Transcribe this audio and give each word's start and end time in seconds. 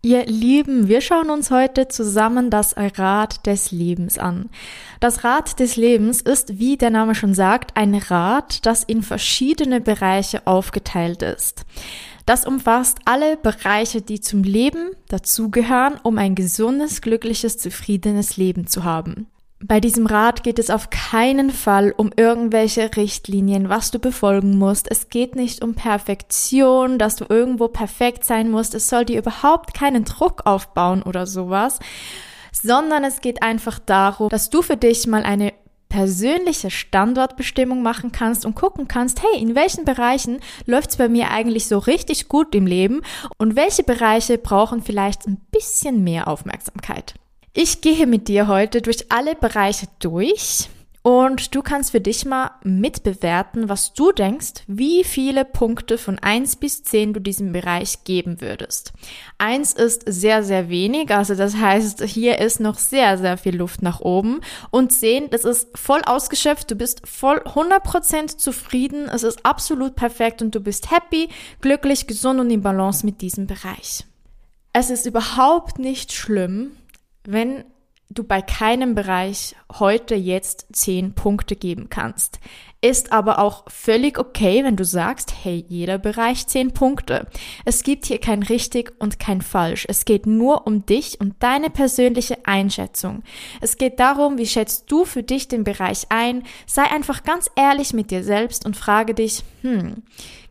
Ihr 0.00 0.26
Lieben, 0.26 0.86
wir 0.86 1.00
schauen 1.00 1.28
uns 1.28 1.50
heute 1.50 1.88
zusammen 1.88 2.50
das 2.50 2.76
Rad 2.76 3.46
des 3.46 3.72
Lebens 3.72 4.16
an. 4.16 4.48
Das 5.00 5.24
Rad 5.24 5.58
des 5.58 5.74
Lebens 5.74 6.20
ist, 6.20 6.60
wie 6.60 6.76
der 6.76 6.90
Name 6.90 7.16
schon 7.16 7.34
sagt, 7.34 7.76
ein 7.76 7.96
Rad, 7.96 8.64
das 8.64 8.84
in 8.84 9.02
verschiedene 9.02 9.80
Bereiche 9.80 10.46
aufgeteilt 10.46 11.22
ist. 11.22 11.64
Das 12.26 12.46
umfasst 12.46 12.98
alle 13.06 13.36
Bereiche, 13.36 14.00
die 14.00 14.20
zum 14.20 14.44
Leben 14.44 14.90
dazugehören, 15.08 15.98
um 16.00 16.16
ein 16.16 16.36
gesundes, 16.36 17.00
glückliches, 17.00 17.58
zufriedenes 17.58 18.36
Leben 18.36 18.68
zu 18.68 18.84
haben. 18.84 19.26
Bei 19.60 19.80
diesem 19.80 20.06
Rat 20.06 20.44
geht 20.44 20.60
es 20.60 20.70
auf 20.70 20.88
keinen 20.88 21.50
Fall 21.50 21.92
um 21.96 22.12
irgendwelche 22.14 22.94
Richtlinien, 22.94 23.68
was 23.68 23.90
du 23.90 23.98
befolgen 23.98 24.56
musst. 24.56 24.88
Es 24.88 25.08
geht 25.08 25.34
nicht 25.34 25.64
um 25.64 25.74
Perfektion, 25.74 26.96
dass 26.96 27.16
du 27.16 27.24
irgendwo 27.28 27.66
perfekt 27.66 28.24
sein 28.24 28.50
musst. 28.50 28.76
Es 28.76 28.88
soll 28.88 29.04
dir 29.04 29.18
überhaupt 29.18 29.74
keinen 29.74 30.04
Druck 30.04 30.42
aufbauen 30.46 31.02
oder 31.02 31.26
sowas, 31.26 31.80
sondern 32.52 33.02
es 33.02 33.20
geht 33.20 33.42
einfach 33.42 33.80
darum, 33.80 34.28
dass 34.28 34.48
du 34.48 34.62
für 34.62 34.76
dich 34.76 35.08
mal 35.08 35.24
eine 35.24 35.52
persönliche 35.88 36.70
Standortbestimmung 36.70 37.82
machen 37.82 38.12
kannst 38.12 38.46
und 38.46 38.54
gucken 38.54 38.86
kannst, 38.86 39.22
hey, 39.24 39.40
in 39.40 39.56
welchen 39.56 39.84
Bereichen 39.84 40.38
läuft 40.66 40.90
es 40.90 40.96
bei 40.98 41.08
mir 41.08 41.32
eigentlich 41.32 41.66
so 41.66 41.78
richtig 41.78 42.28
gut 42.28 42.54
im 42.54 42.66
Leben 42.66 43.00
und 43.38 43.56
welche 43.56 43.82
Bereiche 43.82 44.38
brauchen 44.38 44.82
vielleicht 44.82 45.26
ein 45.26 45.40
bisschen 45.50 46.04
mehr 46.04 46.28
Aufmerksamkeit. 46.28 47.14
Ich 47.60 47.80
gehe 47.80 48.06
mit 48.06 48.28
dir 48.28 48.46
heute 48.46 48.82
durch 48.82 49.10
alle 49.10 49.34
Bereiche 49.34 49.88
durch 49.98 50.68
und 51.02 51.56
du 51.56 51.62
kannst 51.62 51.90
für 51.90 52.00
dich 52.00 52.24
mal 52.24 52.52
mitbewerten, 52.62 53.68
was 53.68 53.94
du 53.94 54.12
denkst, 54.12 54.62
wie 54.68 55.02
viele 55.02 55.44
Punkte 55.44 55.98
von 55.98 56.20
1 56.20 56.54
bis 56.54 56.84
10 56.84 57.14
du 57.14 57.20
diesem 57.20 57.50
Bereich 57.50 58.04
geben 58.04 58.40
würdest. 58.40 58.92
1 59.38 59.72
ist 59.72 60.04
sehr, 60.06 60.44
sehr 60.44 60.68
wenig, 60.68 61.10
also 61.10 61.34
das 61.34 61.56
heißt, 61.56 62.04
hier 62.04 62.38
ist 62.38 62.60
noch 62.60 62.78
sehr, 62.78 63.18
sehr 63.18 63.36
viel 63.36 63.56
Luft 63.56 63.82
nach 63.82 63.98
oben. 63.98 64.40
Und 64.70 64.92
10, 64.92 65.30
das 65.30 65.44
ist 65.44 65.76
voll 65.76 66.02
ausgeschöpft, 66.06 66.70
du 66.70 66.76
bist 66.76 67.08
voll 67.08 67.38
100% 67.38 68.36
zufrieden, 68.36 69.08
es 69.12 69.24
ist 69.24 69.44
absolut 69.44 69.96
perfekt 69.96 70.42
und 70.42 70.54
du 70.54 70.60
bist 70.60 70.92
happy, 70.92 71.28
glücklich, 71.60 72.06
gesund 72.06 72.38
und 72.38 72.52
in 72.52 72.62
Balance 72.62 73.04
mit 73.04 73.20
diesem 73.20 73.48
Bereich. 73.48 74.04
Es 74.72 74.90
ist 74.90 75.06
überhaupt 75.06 75.80
nicht 75.80 76.12
schlimm, 76.12 76.70
wenn 77.24 77.64
du 78.10 78.24
bei 78.24 78.40
keinem 78.40 78.94
Bereich 78.94 79.54
heute 79.78 80.14
jetzt 80.14 80.66
zehn 80.72 81.14
Punkte 81.14 81.56
geben 81.56 81.88
kannst. 81.90 82.40
Ist 82.80 83.12
aber 83.12 83.40
auch 83.40 83.64
völlig 83.68 84.18
okay, 84.18 84.62
wenn 84.62 84.76
du 84.76 84.84
sagst, 84.84 85.34
hey, 85.42 85.64
jeder 85.68 85.98
Bereich 85.98 86.46
zehn 86.46 86.72
Punkte. 86.72 87.26
Es 87.64 87.82
gibt 87.82 88.06
hier 88.06 88.18
kein 88.18 88.42
richtig 88.42 88.92
und 89.00 89.18
kein 89.18 89.42
falsch. 89.42 89.84
Es 89.88 90.04
geht 90.04 90.26
nur 90.26 90.66
um 90.66 90.86
dich 90.86 91.20
und 91.20 91.34
deine 91.40 91.70
persönliche 91.70 92.38
Einschätzung. 92.46 93.24
Es 93.60 93.76
geht 93.76 93.98
darum, 93.98 94.38
wie 94.38 94.46
schätzt 94.46 94.90
du 94.90 95.04
für 95.04 95.24
dich 95.24 95.48
den 95.48 95.64
Bereich 95.64 96.06
ein? 96.08 96.44
Sei 96.66 96.84
einfach 96.84 97.24
ganz 97.24 97.50
ehrlich 97.56 97.92
mit 97.92 98.12
dir 98.12 98.22
selbst 98.22 98.64
und 98.64 98.76
frage 98.76 99.14
dich, 99.14 99.42
hm, 99.62 100.02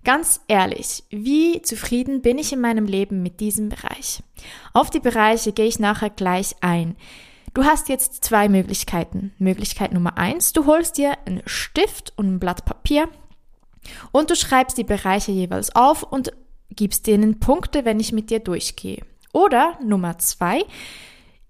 Ganz 0.07 0.40
ehrlich, 0.47 1.03
wie 1.09 1.62
zufrieden 1.63 2.22
bin 2.22 2.38
ich 2.38 2.53
in 2.53 2.62
meinem 2.62 2.85
Leben 2.85 3.22
mit 3.23 3.41
diesem 3.41 3.67
Bereich? 3.67 4.23
Auf 4.72 4.90
die 4.90 5.01
Bereiche 5.01 5.51
gehe 5.51 5.66
ich 5.66 5.79
nachher 5.79 6.09
gleich 6.09 6.56
ein. 6.62 6.96
Du 7.57 7.66
hast 7.66 7.90
jetzt 7.90 8.23
zwei 8.23 8.50
Möglichkeiten. 8.50 9.34
Möglichkeit 9.40 9.91
Nummer 9.91 10.16
eins, 10.19 10.53
du 10.53 10.68
holst 10.68 11.00
dir 11.00 11.18
einen 11.25 11.41
Stift 11.47 12.13
und 12.16 12.35
ein 12.35 12.40
Blatt 12.40 12.66
Papier 12.66 13.09
und 14.12 14.29
du 14.29 14.35
schreibst 14.35 14.78
die 14.78 14.84
Bereiche 14.84 15.31
jeweils 15.31 15.75
auf 15.75 16.03
und 16.03 16.34
gibst 16.69 17.07
denen 17.07 17.40
Punkte, 17.40 17.84
wenn 17.84 18.00
ich 18.00 18.12
mit 18.12 18.29
dir 18.29 18.41
durchgehe. 18.41 19.01
Oder 19.34 19.79
Nummer 19.84 20.19
zwei, 20.19 20.66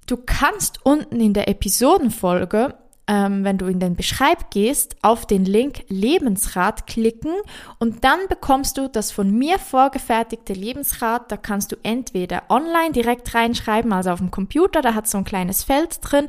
du 0.06 0.16
kannst 0.16 0.86
unten 0.86 1.20
in 1.20 1.34
der 1.34 1.50
Episodenfolge 1.50 2.74
ähm, 3.08 3.44
wenn 3.44 3.58
du 3.58 3.68
in 3.68 3.80
den 3.80 3.96
Beschreib 3.96 4.52
gehst, 4.52 4.98
auf 5.02 5.26
den 5.26 5.46
Link 5.46 5.86
Lebensrat 5.88 6.88
klicken 6.88 7.34
und 7.80 8.04
dann 8.04 8.20
bekommst 8.30 8.78
du 8.78 8.90
das 8.90 9.12
von 9.12 9.32
mir 9.32 9.60
vorgefertigte 9.60 10.54
Lebensrad. 10.54 11.32
Da 11.32 11.38
kannst 11.38 11.72
du 11.72 11.78
entweder 11.84 12.44
online 12.50 12.92
direkt 12.92 13.34
reinschreiben, 13.34 13.94
also 13.94 14.12
auf 14.12 14.20
dem 14.20 14.32
Computer, 14.32 14.82
da 14.82 14.94
hat 14.94 15.08
so 15.08 15.18
ein 15.18 15.24
kleines 15.24 15.64
Feld 15.64 16.00
drin, 16.02 16.28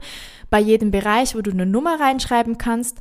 bei 0.51 0.61
jedem 0.61 0.91
Bereich, 0.91 1.35
wo 1.35 1.43
du 1.43 1.51
eine 1.51 1.67
Nummer 1.67 2.01
reinschreiben 2.01 2.59
kannst 2.59 2.99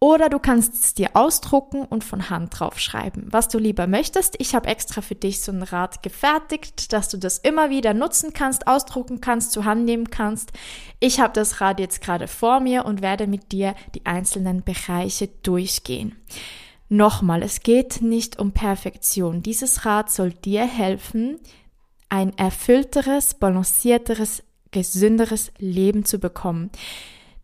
oder 0.00 0.28
du 0.28 0.38
kannst 0.38 0.74
es 0.74 0.94
dir 0.94 1.10
ausdrucken 1.14 1.84
und 1.84 2.04
von 2.04 2.30
Hand 2.30 2.58
draufschreiben, 2.58 3.26
was 3.32 3.48
du 3.48 3.58
lieber 3.58 3.88
möchtest. 3.88 4.36
Ich 4.38 4.54
habe 4.54 4.68
extra 4.68 5.00
für 5.00 5.16
dich 5.16 5.42
so 5.42 5.50
ein 5.50 5.64
Rad 5.64 6.04
gefertigt, 6.04 6.92
dass 6.92 7.08
du 7.08 7.16
das 7.16 7.38
immer 7.38 7.68
wieder 7.70 7.94
nutzen 7.94 8.32
kannst, 8.32 8.68
ausdrucken 8.68 9.20
kannst, 9.20 9.50
zur 9.50 9.64
Hand 9.64 9.84
nehmen 9.84 10.08
kannst. 10.10 10.52
Ich 11.00 11.18
habe 11.18 11.32
das 11.32 11.60
Rad 11.60 11.80
jetzt 11.80 12.00
gerade 12.00 12.28
vor 12.28 12.60
mir 12.60 12.84
und 12.84 13.02
werde 13.02 13.26
mit 13.26 13.50
dir 13.50 13.74
die 13.96 14.06
einzelnen 14.06 14.62
Bereiche 14.62 15.28
durchgehen. 15.42 16.14
Nochmal, 16.88 17.42
es 17.42 17.60
geht 17.60 18.00
nicht 18.00 18.38
um 18.38 18.52
Perfektion. 18.52 19.42
Dieses 19.42 19.84
Rad 19.84 20.10
soll 20.10 20.30
dir 20.30 20.64
helfen, 20.64 21.38
ein 22.08 22.38
erfüllteres, 22.38 23.34
balancierteres, 23.34 24.44
gesünderes 24.70 25.50
Leben 25.58 26.04
zu 26.04 26.18
bekommen. 26.18 26.70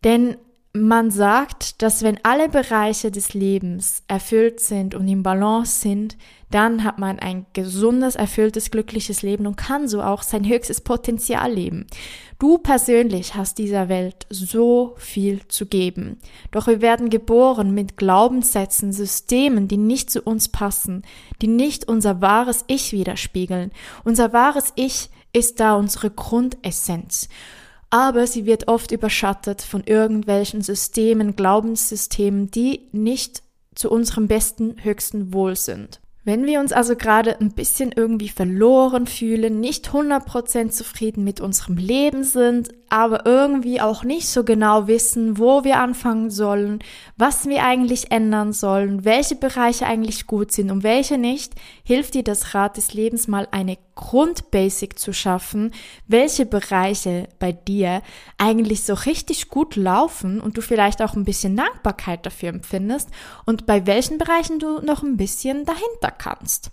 Denn 0.03 0.37
man 0.75 1.09
sagt, 1.09 1.81
dass 1.81 2.03
wenn 2.03 2.19
alle 2.23 2.49
Bereiche 2.49 3.09
des 3.09 3.33
Lebens 3.33 4.03
erfüllt 4.09 4.59
sind 4.59 4.93
und 4.93 5.07
im 5.07 5.23
Balance 5.23 5.79
sind, 5.79 6.17
dann 6.51 6.83
hat 6.83 6.99
man 6.99 7.17
ein 7.17 7.45
gesundes, 7.53 8.15
erfülltes, 8.15 8.71
glückliches 8.71 9.21
Leben 9.21 9.47
und 9.47 9.55
kann 9.55 9.87
so 9.87 10.01
auch 10.01 10.21
sein 10.21 10.45
höchstes 10.45 10.81
Potenzial 10.81 11.53
leben. 11.53 11.87
Du 12.39 12.57
persönlich 12.57 13.35
hast 13.35 13.57
dieser 13.57 13.87
Welt 13.87 14.27
so 14.29 14.95
viel 14.97 15.47
zu 15.47 15.65
geben. 15.65 16.19
Doch 16.51 16.67
wir 16.67 16.81
werden 16.81 17.09
geboren 17.09 17.73
mit 17.73 17.95
Glaubenssätzen, 17.95 18.91
Systemen, 18.91 19.69
die 19.69 19.77
nicht 19.77 20.09
zu 20.09 20.21
uns 20.21 20.49
passen, 20.49 21.03
die 21.41 21.47
nicht 21.47 21.87
unser 21.87 22.21
wahres 22.21 22.65
Ich 22.67 22.91
widerspiegeln. 22.91 23.71
Unser 24.03 24.33
wahres 24.33 24.73
Ich 24.75 25.09
ist 25.31 25.61
da 25.61 25.75
unsere 25.75 26.11
Grundessenz 26.11 27.29
aber 27.89 28.27
sie 28.27 28.45
wird 28.45 28.67
oft 28.67 28.91
überschattet 28.91 29.61
von 29.61 29.83
irgendwelchen 29.83 30.61
Systemen, 30.61 31.35
Glaubenssystemen, 31.35 32.51
die 32.51 32.87
nicht 32.91 33.43
zu 33.75 33.89
unserem 33.89 34.27
besten, 34.27 34.77
höchsten 34.83 35.33
Wohl 35.33 35.55
sind. 35.55 35.99
Wenn 36.23 36.47
wir 36.47 36.59
uns 36.59 36.73
also 36.73 36.95
gerade 36.95 37.39
ein 37.39 37.51
bisschen 37.51 37.91
irgendwie 37.91 38.29
verloren 38.29 39.05
fühlen, 39.05 39.59
nicht 39.59 39.89
100% 39.89 40.69
zufrieden 40.69 41.23
mit 41.23 41.39
unserem 41.39 41.77
Leben 41.77 42.23
sind, 42.23 42.69
aber 42.95 43.25
irgendwie 43.25 43.81
auch 43.81 44.05
nicht 44.05 44.29
so 44.29 44.45
genau 44.45 44.87
wissen, 44.87 45.37
wo 45.37 45.65
wir 45.65 45.79
anfangen 45.79 46.29
sollen, 46.29 46.79
was 47.17 47.45
wir 47.45 47.61
eigentlich 47.65 48.09
ändern 48.09 48.53
sollen, 48.53 49.03
welche 49.03 49.35
Bereiche 49.35 49.85
eigentlich 49.85 50.27
gut 50.27 50.53
sind 50.53 50.71
und 50.71 50.83
welche 50.83 51.17
nicht, 51.17 51.55
hilft 51.83 52.13
dir 52.13 52.23
das 52.23 52.53
Rad 52.53 52.77
des 52.77 52.93
Lebens 52.93 53.27
mal 53.27 53.49
eine 53.51 53.77
Grundbasic 53.95 54.97
zu 54.97 55.11
schaffen, 55.11 55.73
welche 56.07 56.45
Bereiche 56.45 57.27
bei 57.37 57.51
dir 57.51 58.01
eigentlich 58.37 58.83
so 58.83 58.93
richtig 58.93 59.49
gut 59.49 59.75
laufen 59.75 60.39
und 60.39 60.55
du 60.55 60.61
vielleicht 60.61 61.01
auch 61.01 61.15
ein 61.15 61.25
bisschen 61.25 61.57
Dankbarkeit 61.57 62.25
dafür 62.25 62.47
empfindest 62.47 63.09
und 63.45 63.65
bei 63.65 63.85
welchen 63.85 64.19
Bereichen 64.19 64.59
du 64.59 64.79
noch 64.79 65.03
ein 65.03 65.17
bisschen 65.17 65.65
dahinter 65.65 66.11
kannst. 66.17 66.71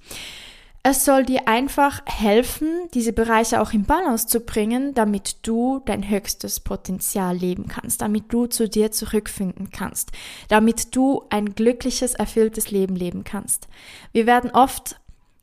Es 0.85 1.05
soll 1.05 1.25
dir 1.25 1.47
einfach 1.47 2.03
helfen, 2.07 2.89
diese 2.93 3.13
Bereiche 3.13 3.61
auch 3.61 3.73
in 3.73 3.85
Balance 3.85 4.27
zu 4.27 4.41
bringen, 4.41 4.95
damit 4.95 5.47
du 5.47 5.81
dein 5.85 6.09
höchstes 6.09 6.59
Potenzial 6.59 7.37
leben 7.37 7.69
kannst, 7.69 8.03
damit 8.03 8.33
du 8.33 8.47
zu 8.47 8.69
dir 8.69 8.91
zurückfinden 8.91 9.71
kannst, 9.71 10.11
damit 10.49 10.97
du 10.97 11.23
ein 11.31 11.55
glückliches, 11.55 12.15
erfülltes 12.15 12.73
Leben 12.73 12.97
leben 12.97 13.23
kannst. 13.23 13.69
Wir 14.11 14.27
werden 14.27 14.51
oft 14.51 14.97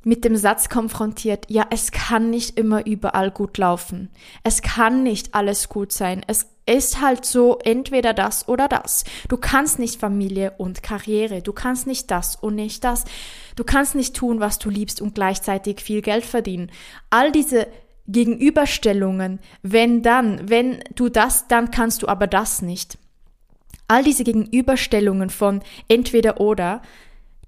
mit 0.09 0.25
dem 0.25 0.35
Satz 0.35 0.69
konfrontiert, 0.69 1.45
ja, 1.49 1.67
es 1.69 1.91
kann 1.91 2.31
nicht 2.31 2.57
immer 2.57 2.87
überall 2.87 3.29
gut 3.29 3.59
laufen. 3.59 4.09
Es 4.43 4.63
kann 4.63 5.03
nicht 5.03 5.35
alles 5.35 5.69
gut 5.69 5.91
sein. 5.91 6.23
Es 6.25 6.47
ist 6.65 6.99
halt 6.99 7.25
so 7.25 7.59
entweder 7.59 8.15
das 8.15 8.47
oder 8.47 8.67
das. 8.67 9.03
Du 9.27 9.37
kannst 9.37 9.77
nicht 9.77 9.99
Familie 9.99 10.53
und 10.57 10.81
Karriere. 10.81 11.43
Du 11.43 11.53
kannst 11.53 11.85
nicht 11.85 12.09
das 12.09 12.35
und 12.35 12.55
nicht 12.55 12.83
das. 12.83 13.05
Du 13.55 13.63
kannst 13.63 13.93
nicht 13.93 14.15
tun, 14.15 14.39
was 14.39 14.57
du 14.57 14.71
liebst 14.71 14.99
und 14.99 15.13
gleichzeitig 15.13 15.79
viel 15.79 16.01
Geld 16.01 16.25
verdienen. 16.25 16.71
All 17.11 17.31
diese 17.31 17.67
Gegenüberstellungen, 18.07 19.37
wenn 19.61 20.01
dann, 20.01 20.49
wenn 20.49 20.79
du 20.95 21.09
das, 21.09 21.47
dann 21.47 21.69
kannst 21.69 22.01
du 22.01 22.07
aber 22.07 22.25
das 22.25 22.63
nicht. 22.63 22.97
All 23.87 24.03
diese 24.03 24.23
Gegenüberstellungen 24.23 25.29
von 25.29 25.61
entweder 25.87 26.41
oder, 26.41 26.81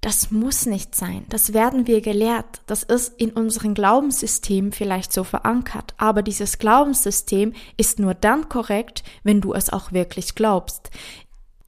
das 0.02 0.32
muss 0.32 0.66
nicht 0.66 0.96
sein. 0.96 1.24
Das 1.28 1.54
werden 1.54 1.86
wir 1.86 2.00
gelehrt. 2.00 2.60
Das 2.66 2.82
ist 2.82 3.20
in 3.20 3.30
unserem 3.30 3.72
Glaubenssystem 3.72 4.72
vielleicht 4.72 5.12
so 5.12 5.22
verankert. 5.22 5.94
Aber 5.96 6.22
dieses 6.22 6.58
Glaubenssystem 6.58 7.52
ist 7.76 8.00
nur 8.00 8.12
dann 8.14 8.48
korrekt, 8.48 9.04
wenn 9.22 9.40
du 9.40 9.54
es 9.54 9.72
auch 9.72 9.92
wirklich 9.92 10.34
glaubst. 10.34 10.90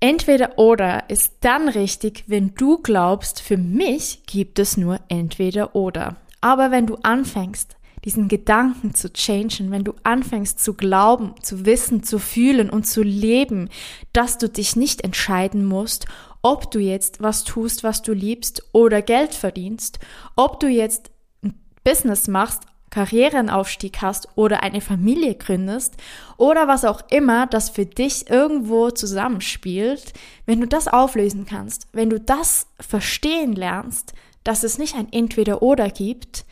Entweder 0.00 0.58
oder 0.58 1.08
ist 1.08 1.34
dann 1.42 1.68
richtig, 1.68 2.24
wenn 2.26 2.54
du 2.56 2.78
glaubst, 2.78 3.40
für 3.40 3.56
mich 3.56 4.24
gibt 4.26 4.58
es 4.58 4.76
nur 4.76 4.98
entweder 5.08 5.76
oder. 5.76 6.16
Aber 6.40 6.72
wenn 6.72 6.86
du 6.86 6.96
anfängst, 7.04 7.76
diesen 8.04 8.28
Gedanken 8.28 8.94
zu 8.94 9.12
changen, 9.12 9.70
wenn 9.70 9.84
du 9.84 9.94
anfängst 10.02 10.62
zu 10.62 10.74
glauben, 10.74 11.34
zu 11.42 11.64
wissen, 11.64 12.02
zu 12.02 12.18
fühlen 12.18 12.68
und 12.68 12.86
zu 12.86 13.02
leben, 13.02 13.70
dass 14.12 14.36
du 14.38 14.48
dich 14.48 14.76
nicht 14.76 15.00
entscheiden 15.02 15.64
musst, 15.64 16.06
ob 16.42 16.70
du 16.70 16.78
jetzt 16.78 17.22
was 17.22 17.44
tust, 17.44 17.82
was 17.82 18.02
du 18.02 18.12
liebst 18.12 18.62
oder 18.72 19.00
Geld 19.00 19.34
verdienst, 19.34 19.98
ob 20.36 20.60
du 20.60 20.68
jetzt 20.68 21.10
ein 21.42 21.54
Business 21.82 22.28
machst, 22.28 22.64
Karrierenaufstieg 22.90 24.02
hast 24.02 24.28
oder 24.36 24.62
eine 24.62 24.80
Familie 24.80 25.34
gründest 25.34 25.94
oder 26.36 26.68
was 26.68 26.84
auch 26.84 27.00
immer, 27.10 27.46
das 27.46 27.70
für 27.70 27.86
dich 27.86 28.30
irgendwo 28.30 28.90
zusammenspielt, 28.90 30.12
wenn 30.46 30.60
du 30.60 30.68
das 30.68 30.86
auflösen 30.86 31.44
kannst, 31.44 31.88
wenn 31.92 32.10
du 32.10 32.20
das 32.20 32.68
verstehen 32.78 33.54
lernst, 33.54 34.12
dass 34.44 34.62
es 34.62 34.78
nicht 34.78 34.94
ein 34.94 35.10
Entweder-Oder 35.10 35.88
gibt, 35.88 36.44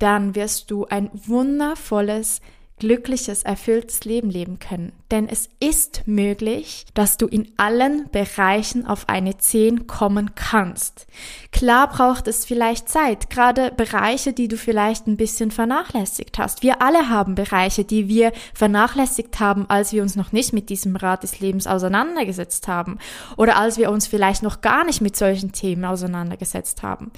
dann 0.00 0.34
wirst 0.34 0.70
du 0.70 0.86
ein 0.86 1.10
wundervolles 1.12 2.40
glückliches, 2.80 3.44
erfülltes 3.44 4.04
Leben 4.04 4.30
leben 4.30 4.58
können. 4.58 4.92
Denn 5.10 5.28
es 5.28 5.48
ist 5.60 6.02
möglich, 6.06 6.86
dass 6.94 7.16
du 7.16 7.26
in 7.26 7.52
allen 7.56 8.08
Bereichen 8.10 8.86
auf 8.86 9.08
eine 9.08 9.38
10 9.38 9.86
kommen 9.86 10.34
kannst. 10.34 11.06
Klar 11.52 11.88
braucht 11.88 12.26
es 12.26 12.44
vielleicht 12.44 12.88
Zeit, 12.88 13.28
gerade 13.30 13.72
Bereiche, 13.76 14.32
die 14.32 14.48
du 14.48 14.56
vielleicht 14.56 15.06
ein 15.06 15.16
bisschen 15.16 15.50
vernachlässigt 15.50 16.38
hast. 16.38 16.62
Wir 16.62 16.80
alle 16.80 17.08
haben 17.08 17.34
Bereiche, 17.34 17.84
die 17.84 18.08
wir 18.08 18.32
vernachlässigt 18.54 19.38
haben, 19.40 19.68
als 19.68 19.92
wir 19.92 20.02
uns 20.02 20.16
noch 20.16 20.32
nicht 20.32 20.52
mit 20.52 20.70
diesem 20.70 20.96
Rat 20.96 21.22
des 21.22 21.40
Lebens 21.40 21.66
auseinandergesetzt 21.66 22.66
haben 22.66 22.98
oder 23.36 23.56
als 23.56 23.78
wir 23.78 23.90
uns 23.90 24.06
vielleicht 24.06 24.42
noch 24.42 24.60
gar 24.60 24.84
nicht 24.84 25.00
mit 25.00 25.16
solchen 25.16 25.52
Themen 25.52 25.84
auseinandergesetzt 25.84 26.82
haben. 26.82 27.10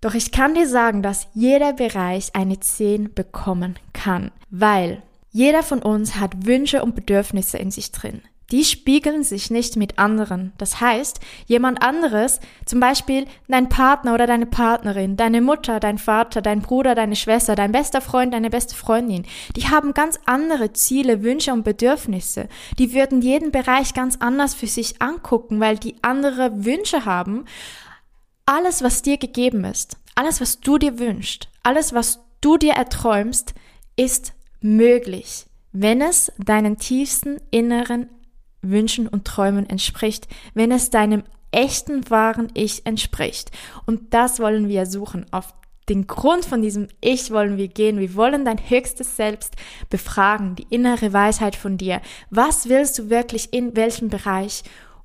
Doch 0.00 0.14
ich 0.14 0.32
kann 0.32 0.54
dir 0.54 0.68
sagen, 0.68 1.02
dass 1.02 1.28
jeder 1.34 1.74
Bereich 1.74 2.34
eine 2.34 2.58
10 2.58 3.12
bekommen 3.12 3.78
kann, 3.92 4.30
weil 4.50 5.02
jeder 5.30 5.62
von 5.62 5.80
uns 5.80 6.16
hat 6.16 6.46
Wünsche 6.46 6.82
und 6.82 6.94
Bedürfnisse 6.94 7.58
in 7.58 7.70
sich 7.70 7.92
drin. 7.92 8.22
Die 8.50 8.64
spiegeln 8.64 9.22
sich 9.22 9.50
nicht 9.50 9.76
mit 9.76 9.98
anderen. 10.00 10.52
Das 10.58 10.80
heißt, 10.80 11.20
jemand 11.46 11.82
anderes, 11.82 12.40
zum 12.66 12.80
Beispiel 12.80 13.26
dein 13.46 13.68
Partner 13.68 14.12
oder 14.12 14.26
deine 14.26 14.46
Partnerin, 14.46 15.16
deine 15.16 15.40
Mutter, 15.40 15.78
dein 15.78 15.98
Vater, 15.98 16.42
dein 16.42 16.60
Bruder, 16.60 16.96
deine 16.96 17.14
Schwester, 17.14 17.54
dein 17.54 17.70
bester 17.70 18.00
Freund, 18.00 18.34
deine 18.34 18.50
beste 18.50 18.74
Freundin, 18.74 19.24
die 19.54 19.68
haben 19.68 19.94
ganz 19.94 20.18
andere 20.26 20.72
Ziele, 20.72 21.22
Wünsche 21.22 21.52
und 21.52 21.62
Bedürfnisse. 21.62 22.48
Die 22.78 22.92
würden 22.92 23.22
jeden 23.22 23.52
Bereich 23.52 23.94
ganz 23.94 24.16
anders 24.18 24.54
für 24.54 24.66
sich 24.66 25.00
angucken, 25.00 25.60
weil 25.60 25.78
die 25.78 25.94
andere 26.02 26.64
Wünsche 26.64 27.04
haben. 27.04 27.44
Alles, 28.46 28.82
was 28.82 29.02
dir 29.02 29.16
gegeben 29.16 29.62
ist, 29.64 29.96
alles, 30.16 30.40
was 30.40 30.58
du 30.58 30.76
dir 30.76 30.98
wünschst, 30.98 31.48
alles, 31.62 31.94
was 31.94 32.18
du 32.40 32.56
dir 32.56 32.72
erträumst, 32.72 33.54
ist 33.94 34.32
möglich, 34.60 35.46
wenn 35.72 36.00
es 36.00 36.32
deinen 36.38 36.78
tiefsten 36.78 37.40
inneren 37.50 38.08
Wünschen 38.62 39.08
und 39.08 39.24
Träumen 39.24 39.68
entspricht, 39.68 40.28
wenn 40.54 40.72
es 40.72 40.90
deinem 40.90 41.22
echten 41.50 42.08
wahren 42.10 42.48
Ich 42.54 42.86
entspricht. 42.86 43.50
Und 43.86 44.14
das 44.14 44.40
wollen 44.40 44.68
wir 44.68 44.86
suchen. 44.86 45.26
Auf 45.32 45.54
den 45.88 46.06
Grund 46.06 46.44
von 46.44 46.62
diesem 46.62 46.88
Ich 47.00 47.30
wollen 47.30 47.56
wir 47.56 47.68
gehen. 47.68 47.98
Wir 47.98 48.14
wollen 48.14 48.44
dein 48.44 48.58
höchstes 48.70 49.16
Selbst 49.16 49.56
befragen, 49.88 50.54
die 50.54 50.66
innere 50.70 51.12
Weisheit 51.12 51.56
von 51.56 51.76
dir. 51.76 52.00
Was 52.30 52.68
willst 52.68 52.98
du 52.98 53.10
wirklich 53.10 53.52
in 53.52 53.74
welchem 53.74 54.08
Bereich? 54.08 54.62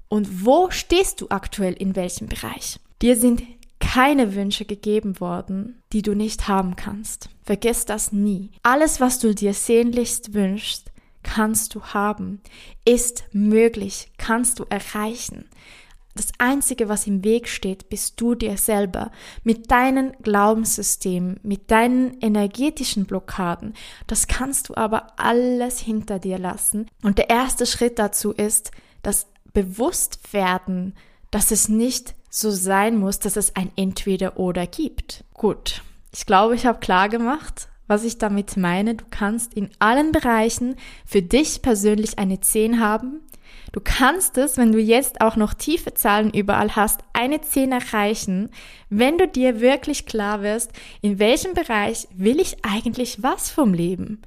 Und 0.08 0.46
wo 0.46 0.70
stehst 0.70 1.22
du 1.22 1.28
aktuell 1.30 1.74
in 1.74 1.96
welchem 1.96 2.28
Bereich? 2.28 2.80
Dir 3.02 3.18
sind 3.18 3.42
keine 3.86 4.34
Wünsche 4.34 4.66
gegeben 4.66 5.20
worden, 5.20 5.82
die 5.94 6.02
du 6.02 6.16
nicht 6.16 6.48
haben 6.48 6.76
kannst. 6.76 7.30
Vergiss 7.44 7.86
das 7.86 8.12
nie. 8.12 8.52
Alles, 8.64 9.00
was 9.00 9.20
du 9.20 9.36
dir 9.36 9.54
sehnlichst 9.54 10.34
wünschst, 10.34 10.92
kannst 11.22 11.76
du 11.76 11.82
haben, 11.82 12.42
ist 12.84 13.24
möglich, 13.32 14.12
kannst 14.18 14.60
du 14.60 14.66
erreichen. 14.70 15.46
Das 16.16 16.28
Einzige, 16.40 16.90
was 16.90 17.08
im 17.08 17.24
Weg 17.24 17.48
steht, 17.48 17.90
bist 17.90 18.20
du 18.20 18.36
dir 18.36 18.58
selber. 18.58 19.12
Mit 19.44 19.70
deinen 19.70 20.14
Glaubenssystemen, 20.24 21.40
mit 21.44 21.70
deinen 21.70 22.20
energetischen 22.22 23.06
Blockaden. 23.06 23.76
Das 24.08 24.28
kannst 24.28 24.70
du 24.70 24.76
aber 24.76 25.08
alles 25.18 25.80
hinter 25.80 26.20
dir 26.20 26.40
lassen. 26.40 26.90
Und 27.04 27.18
der 27.18 27.30
erste 27.30 27.66
Schritt 27.66 28.00
dazu 28.00 28.32
ist, 28.32 28.72
das 29.04 29.28
Bewusstwerden, 29.54 30.96
dass 31.32 31.52
es 31.52 31.70
nicht 31.70 32.16
so 32.36 32.52
sein 32.52 32.98
muss, 32.98 33.20
dass 33.20 33.38
es 33.38 33.56
ein 33.56 33.72
Entweder-Oder 33.78 34.68
gibt. 34.68 35.24
Gut, 35.34 35.82
ich 36.14 36.26
glaube, 36.26 36.56
ich 36.56 36.66
habe 36.66 36.80
klar 36.80 37.08
gemacht, 37.08 37.70
was 37.88 38.04
ich 38.04 38.18
damit 38.18 38.58
meine. 38.58 38.96
Du 38.96 39.06
kannst 39.10 39.54
in 39.54 39.70
allen 39.80 40.12
Bereichen 40.12 40.76
für 41.06 41.22
dich 41.22 41.62
persönlich 41.62 42.20
eine 42.20 42.42
10 42.42 42.82
haben. 42.82 43.22
Du 43.72 43.80
kannst 43.82 44.38
es, 44.38 44.58
wenn 44.58 44.74
du 44.74 44.80
jetzt 44.80 45.22
auch 45.22 45.38
noch 45.38 45.54
tiefe 45.54 45.94
Zahlen 45.94 46.30
überall 46.30 46.76
hast, 46.76 47.02
eine 47.14 47.40
10 47.40 47.72
erreichen, 47.72 48.50
wenn 48.90 49.18
du 49.18 49.30
dir 49.30 49.62
wirklich 49.62 50.06
klar 50.06 50.42
wirst, 50.42 50.72
in 51.02 51.20
welchem 51.20 51.54
Bereich 51.54 52.08
will 52.14 52.42
ich 52.42 52.58
eigentlich 52.66 53.24
was 53.24 53.50
vom 53.50 53.74
Leben? 53.74 54.22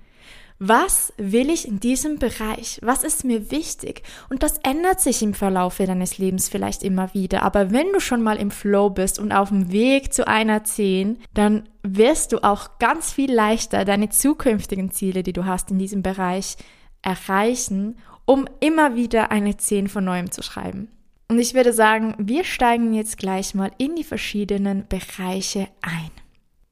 Was 0.61 1.13
will 1.17 1.51
ich 1.51 1.69
in 1.69 1.79
diesem 1.79 2.19
Bereich? 2.19 2.81
Was 2.83 3.05
ist 3.05 3.25
mir 3.25 3.53
wichtig? 3.53 4.03
Und 4.29 4.43
das 4.43 4.59
ändert 4.65 5.01
sich 5.01 5.23
im 5.23 5.33
Verlauf 5.33 5.77
deines 5.77 6.19
Lebens 6.19 6.49
vielleicht 6.49 6.83
immer 6.83 7.15
wieder. 7.15 7.45
Aber 7.45 7.71
wenn 7.71 7.93
du 7.93 8.01
schon 8.01 8.23
mal 8.23 8.37
im 8.37 8.51
Flow 8.51 8.91
bist 8.91 9.21
und 9.21 9.31
auf 9.31 9.51
dem 9.51 9.71
Weg 9.71 10.13
zu 10.13 10.27
einer 10.27 10.65
10, 10.65 11.19
dann 11.33 11.69
wirst 11.85 12.33
du 12.33 12.43
auch 12.43 12.79
ganz 12.81 13.13
viel 13.13 13.33
leichter 13.33 13.85
deine 13.85 14.09
zukünftigen 14.09 14.91
Ziele, 14.91 15.23
die 15.23 15.33
du 15.33 15.45
hast 15.45 15.71
in 15.71 15.79
diesem 15.79 16.03
Bereich, 16.03 16.57
erreichen, 17.03 17.97
um 18.25 18.47
immer 18.59 18.97
wieder 18.97 19.31
eine 19.31 19.57
10 19.57 19.87
von 19.87 20.05
neuem 20.05 20.33
zu 20.33 20.43
schreiben. 20.43 20.89
Und 21.29 21.39
ich 21.39 21.55
würde 21.55 21.73
sagen, 21.73 22.15
wir 22.19 22.43
steigen 22.43 22.95
jetzt 22.95 23.17
gleich 23.17 23.55
mal 23.55 23.71
in 23.79 23.95
die 23.95 24.05
verschiedenen 24.05 24.89
Bereiche 24.89 25.69
ein. 25.83 26.11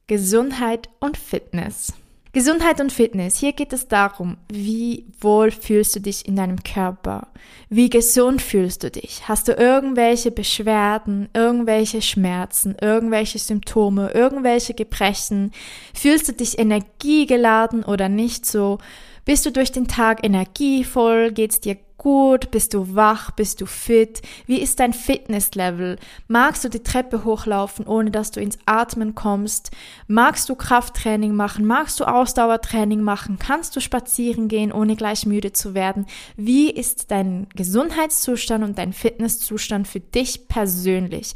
Gesundheit 0.09 0.89
und 0.99 1.17
Fitness. 1.17 1.93
Gesundheit 2.37 2.83
und 2.83 2.93
Fitness. 2.93 3.39
Hier 3.39 3.55
geht 3.55 3.73
es 3.73 3.89
darum, 3.89 4.37
wie 4.53 5.07
wohl 5.21 5.51
fühlst 5.51 5.97
du 5.97 6.01
dich 6.01 6.29
in 6.29 6.37
deinem 6.37 6.63
Körper? 6.63 7.29
Wie 7.71 7.89
gesund 7.89 8.43
fühlst 8.43 8.83
du 8.83 8.91
dich? 8.91 9.27
Hast 9.27 9.49
du 9.49 9.53
irgendwelche 9.53 10.31
Beschwerden, 10.31 11.31
irgendwelche 11.33 12.03
Schmerzen, 12.03 12.77
irgendwelche 12.79 13.39
Symptome, 13.39 14.11
irgendwelche 14.11 14.75
Gebrechen? 14.75 15.51
Fühlst 15.95 16.29
du 16.29 16.35
dich 16.35 16.59
energiegeladen 16.59 17.83
oder 17.85 18.11
nicht 18.11 18.45
so? 18.45 18.81
Bist 19.27 19.45
du 19.45 19.51
durch 19.51 19.73
den 19.73 19.89
Tag 19.89 20.25
energievoll? 20.25 21.33
Geht's 21.33 21.59
dir 21.59 21.77
gut? 21.99 22.53
Bist 22.53 22.75
du 22.75 22.95
wach? 22.95 23.33
Bist 23.33 23.61
du 23.61 23.67
fit? 23.67 24.23
Wie 24.47 24.61
ist 24.61 24.79
dein 24.79 24.93
Fitnesslevel? 24.93 25.99
Magst 26.29 26.63
du 26.63 26.69
die 26.69 26.85
Treppe 26.85 27.25
hochlaufen, 27.25 27.89
ohne 27.89 28.13
dass 28.13 28.31
du 28.31 28.41
ins 28.41 28.57
Atmen 28.67 29.17
kommst? 29.17 29.73
Magst 30.07 30.49
du 30.49 30.55
Krafttraining 30.55 31.35
machen? 31.35 31.65
Magst 31.67 31.99
du 31.99 32.05
Ausdauertraining 32.05 33.01
machen? 33.03 33.37
Kannst 33.41 33.75
du 33.75 33.81
spazieren 33.81 34.47
gehen, 34.47 34.71
ohne 34.71 34.95
gleich 34.95 35.27
müde 35.27 35.53
zu 35.53 35.75
werden? 35.75 36.07
Wie 36.37 36.71
ist 36.71 37.11
dein 37.11 37.49
Gesundheitszustand 37.57 38.63
und 38.63 38.79
dein 38.79 38.93
Fitnesszustand 38.93 39.89
für 39.89 39.99
dich 39.99 40.47
persönlich? 40.47 41.35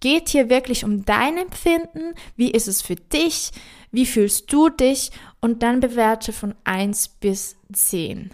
Geht 0.00 0.28
hier 0.28 0.50
wirklich 0.50 0.84
um 0.84 1.04
dein 1.04 1.36
Empfinden? 1.36 2.14
Wie 2.36 2.50
ist 2.50 2.68
es 2.68 2.80
für 2.80 2.96
dich? 2.96 3.50
Wie 3.96 4.04
fühlst 4.04 4.52
du 4.52 4.68
dich? 4.68 5.10
Und 5.40 5.62
dann 5.62 5.80
bewerte 5.80 6.34
von 6.34 6.54
1 6.64 7.08
bis 7.08 7.56
10. 7.72 8.30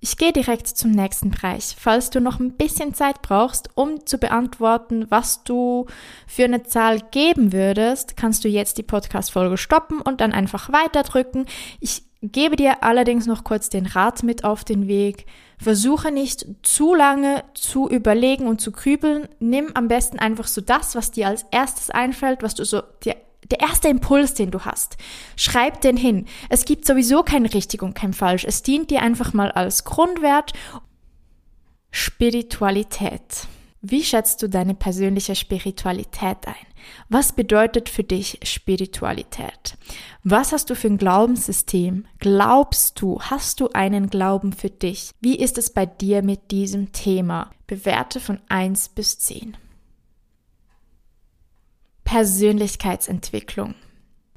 Ich 0.00 0.16
gehe 0.16 0.32
direkt 0.32 0.66
zum 0.66 0.90
nächsten 0.90 1.30
Bereich. 1.30 1.76
Falls 1.78 2.10
du 2.10 2.20
noch 2.20 2.40
ein 2.40 2.56
bisschen 2.56 2.92
Zeit 2.92 3.22
brauchst, 3.22 3.70
um 3.76 4.04
zu 4.04 4.18
beantworten, 4.18 5.06
was 5.10 5.44
du 5.44 5.86
für 6.26 6.42
eine 6.42 6.64
Zahl 6.64 6.98
geben 7.12 7.52
würdest, 7.52 8.16
kannst 8.16 8.42
du 8.42 8.48
jetzt 8.48 8.78
die 8.78 8.82
Podcast-Folge 8.82 9.58
stoppen 9.58 10.00
und 10.00 10.20
dann 10.20 10.32
einfach 10.32 10.72
weiterdrücken. 10.72 11.46
Ich 11.78 12.02
gebe 12.20 12.56
dir 12.56 12.82
allerdings 12.82 13.26
noch 13.26 13.44
kurz 13.44 13.68
den 13.68 13.86
Rat 13.86 14.24
mit 14.24 14.42
auf 14.42 14.64
den 14.64 14.88
Weg. 14.88 15.26
Versuche 15.58 16.10
nicht 16.10 16.46
zu 16.64 16.96
lange 16.96 17.44
zu 17.54 17.88
überlegen 17.88 18.48
und 18.48 18.60
zu 18.60 18.72
grübeln. 18.72 19.28
Nimm 19.38 19.70
am 19.74 19.86
besten 19.86 20.18
einfach 20.18 20.48
so 20.48 20.60
das, 20.60 20.96
was 20.96 21.12
dir 21.12 21.28
als 21.28 21.46
erstes 21.52 21.90
einfällt, 21.90 22.42
was 22.42 22.56
du 22.56 22.64
so 22.64 22.82
dir 23.04 23.14
der 23.50 23.60
erste 23.60 23.88
Impuls, 23.88 24.34
den 24.34 24.50
du 24.50 24.60
hast, 24.60 24.96
schreib 25.36 25.80
den 25.80 25.96
hin. 25.96 26.26
Es 26.48 26.64
gibt 26.64 26.86
sowieso 26.86 27.22
kein 27.22 27.46
richtig 27.46 27.82
und 27.82 27.94
kein 27.94 28.12
falsch. 28.12 28.44
Es 28.44 28.62
dient 28.62 28.90
dir 28.90 29.02
einfach 29.02 29.32
mal 29.32 29.50
als 29.50 29.84
Grundwert. 29.84 30.52
Spiritualität. 31.90 33.46
Wie 33.80 34.02
schätzt 34.02 34.42
du 34.42 34.48
deine 34.48 34.74
persönliche 34.74 35.36
Spiritualität 35.36 36.46
ein? 36.46 36.54
Was 37.08 37.32
bedeutet 37.32 37.88
für 37.88 38.02
dich 38.02 38.40
Spiritualität? 38.42 39.76
Was 40.24 40.52
hast 40.52 40.70
du 40.70 40.74
für 40.74 40.88
ein 40.88 40.98
Glaubenssystem? 40.98 42.06
Glaubst 42.18 43.00
du, 43.00 43.20
hast 43.20 43.60
du 43.60 43.68
einen 43.70 44.10
Glauben 44.10 44.52
für 44.52 44.70
dich? 44.70 45.12
Wie 45.20 45.36
ist 45.36 45.58
es 45.58 45.70
bei 45.70 45.86
dir 45.86 46.22
mit 46.22 46.50
diesem 46.50 46.92
Thema? 46.92 47.50
Bewerte 47.68 48.18
von 48.18 48.40
1 48.48 48.90
bis 48.90 49.18
10. 49.20 49.56
Persönlichkeitsentwicklung. 52.08 53.74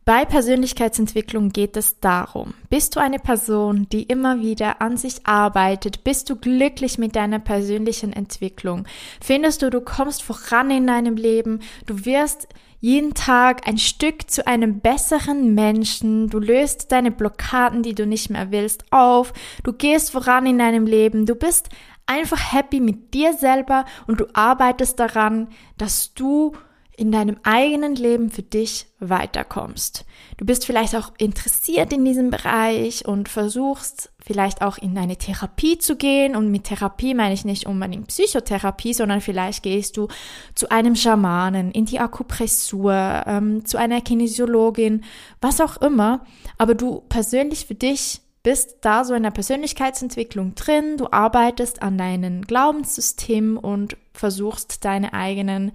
Bei 0.04 0.26
Persönlichkeitsentwicklung 0.26 1.52
geht 1.52 1.78
es 1.78 2.02
darum, 2.02 2.54
bist 2.70 2.98
du 2.98 3.00
eine 3.00 3.18
Person, 3.18 3.88
die 3.88 4.04
immer 4.04 4.42
wieder 4.42 4.82
an 4.82 4.98
sich 4.98 5.26
arbeitet, 5.26 6.04
bist 6.04 6.30
du 6.30 6.36
glücklich 6.36 6.98
mit 6.98 7.16
deiner 7.16 7.40
persönlichen 7.40 8.12
Entwicklung, 8.12 8.86
findest 9.22 9.62
du, 9.62 9.70
du 9.70 9.80
kommst 9.80 10.22
voran 10.22 10.70
in 10.70 10.86
deinem 10.86 11.16
Leben, 11.16 11.62
du 11.86 12.04
wirst 12.04 12.50
jeden 12.82 13.14
Tag 13.14 13.66
ein 13.66 13.78
Stück 13.78 14.30
zu 14.30 14.46
einem 14.46 14.82
besseren 14.82 15.56
Menschen, 15.56 16.28
du 16.28 16.40
löst 16.40 16.92
deine 16.92 17.12
Blockaden, 17.12 17.84
die 17.84 17.96
du 17.96 18.06
nicht 18.06 18.30
mehr 18.30 18.52
willst, 18.52 18.84
auf, 18.92 19.32
du 19.64 19.72
gehst 19.72 20.12
voran 20.12 20.46
in 20.46 20.60
deinem 20.60 20.86
Leben, 20.86 21.26
du 21.26 21.36
bist 21.36 21.70
einfach 22.06 22.52
happy 22.52 22.82
mit 22.82 23.14
dir 23.14 23.32
selber 23.32 23.86
und 24.08 24.20
du 24.20 24.26
arbeitest 24.34 25.00
daran, 25.00 25.48
dass 25.78 26.14
du 26.14 26.52
in 26.98 27.12
deinem 27.12 27.38
eigenen 27.44 27.96
Leben 27.96 28.30
für 28.30 28.44
dich 28.44 28.86
weiterkommst. 29.00 30.06
Du 30.38 30.46
bist 30.46 30.66
vielleicht 30.66 30.96
auch 30.96 31.12
interessiert 31.18 31.94
in 31.94 32.06
diesem 32.06 32.30
Bereich 32.30 33.06
und 33.08 33.30
versuchst 33.30 34.12
vielleicht 34.24 34.62
auch 34.62 34.78
in 34.78 34.98
eine 34.98 35.18
Therapie 35.18 35.78
zu 35.78 35.96
gehen. 35.96 36.36
Und 36.36 36.52
mit 36.52 36.66
Therapie 36.66 37.14
meine 37.14 37.34
ich 37.34 37.46
nicht 37.46 37.66
unbedingt 37.66 38.08
Psychotherapie, 38.08 38.94
sondern 38.94 39.22
vielleicht 39.22 39.64
gehst 39.64 39.98
du 39.98 40.10
zu 40.54 40.70
einem 40.70 40.96
Schamanen, 40.96 41.72
in 41.72 41.86
die 41.86 42.00
Akupressur, 42.00 43.24
ähm, 43.26 43.66
zu 43.66 43.78
einer 43.78 44.02
Kinesiologin, 44.02 45.04
was 45.40 45.62
auch 45.62 45.78
immer. 45.78 46.26
Aber 46.58 46.76
du 46.76 47.02
persönlich 47.10 47.66
für 47.66 47.76
dich 47.76 48.22
bist 48.44 48.78
da 48.82 49.06
so 49.06 49.14
in 49.14 49.24
der 49.24 49.32
Persönlichkeitsentwicklung 49.32 50.56
drin, 50.56 50.98
du 50.98 51.08
arbeitest 51.12 51.82
an 51.84 51.98
deinen 51.98 52.42
Glaubenssystem 52.44 53.58
und 53.58 53.98
versuchst 54.14 54.84
deine 54.84 55.14
eigenen 55.14 55.72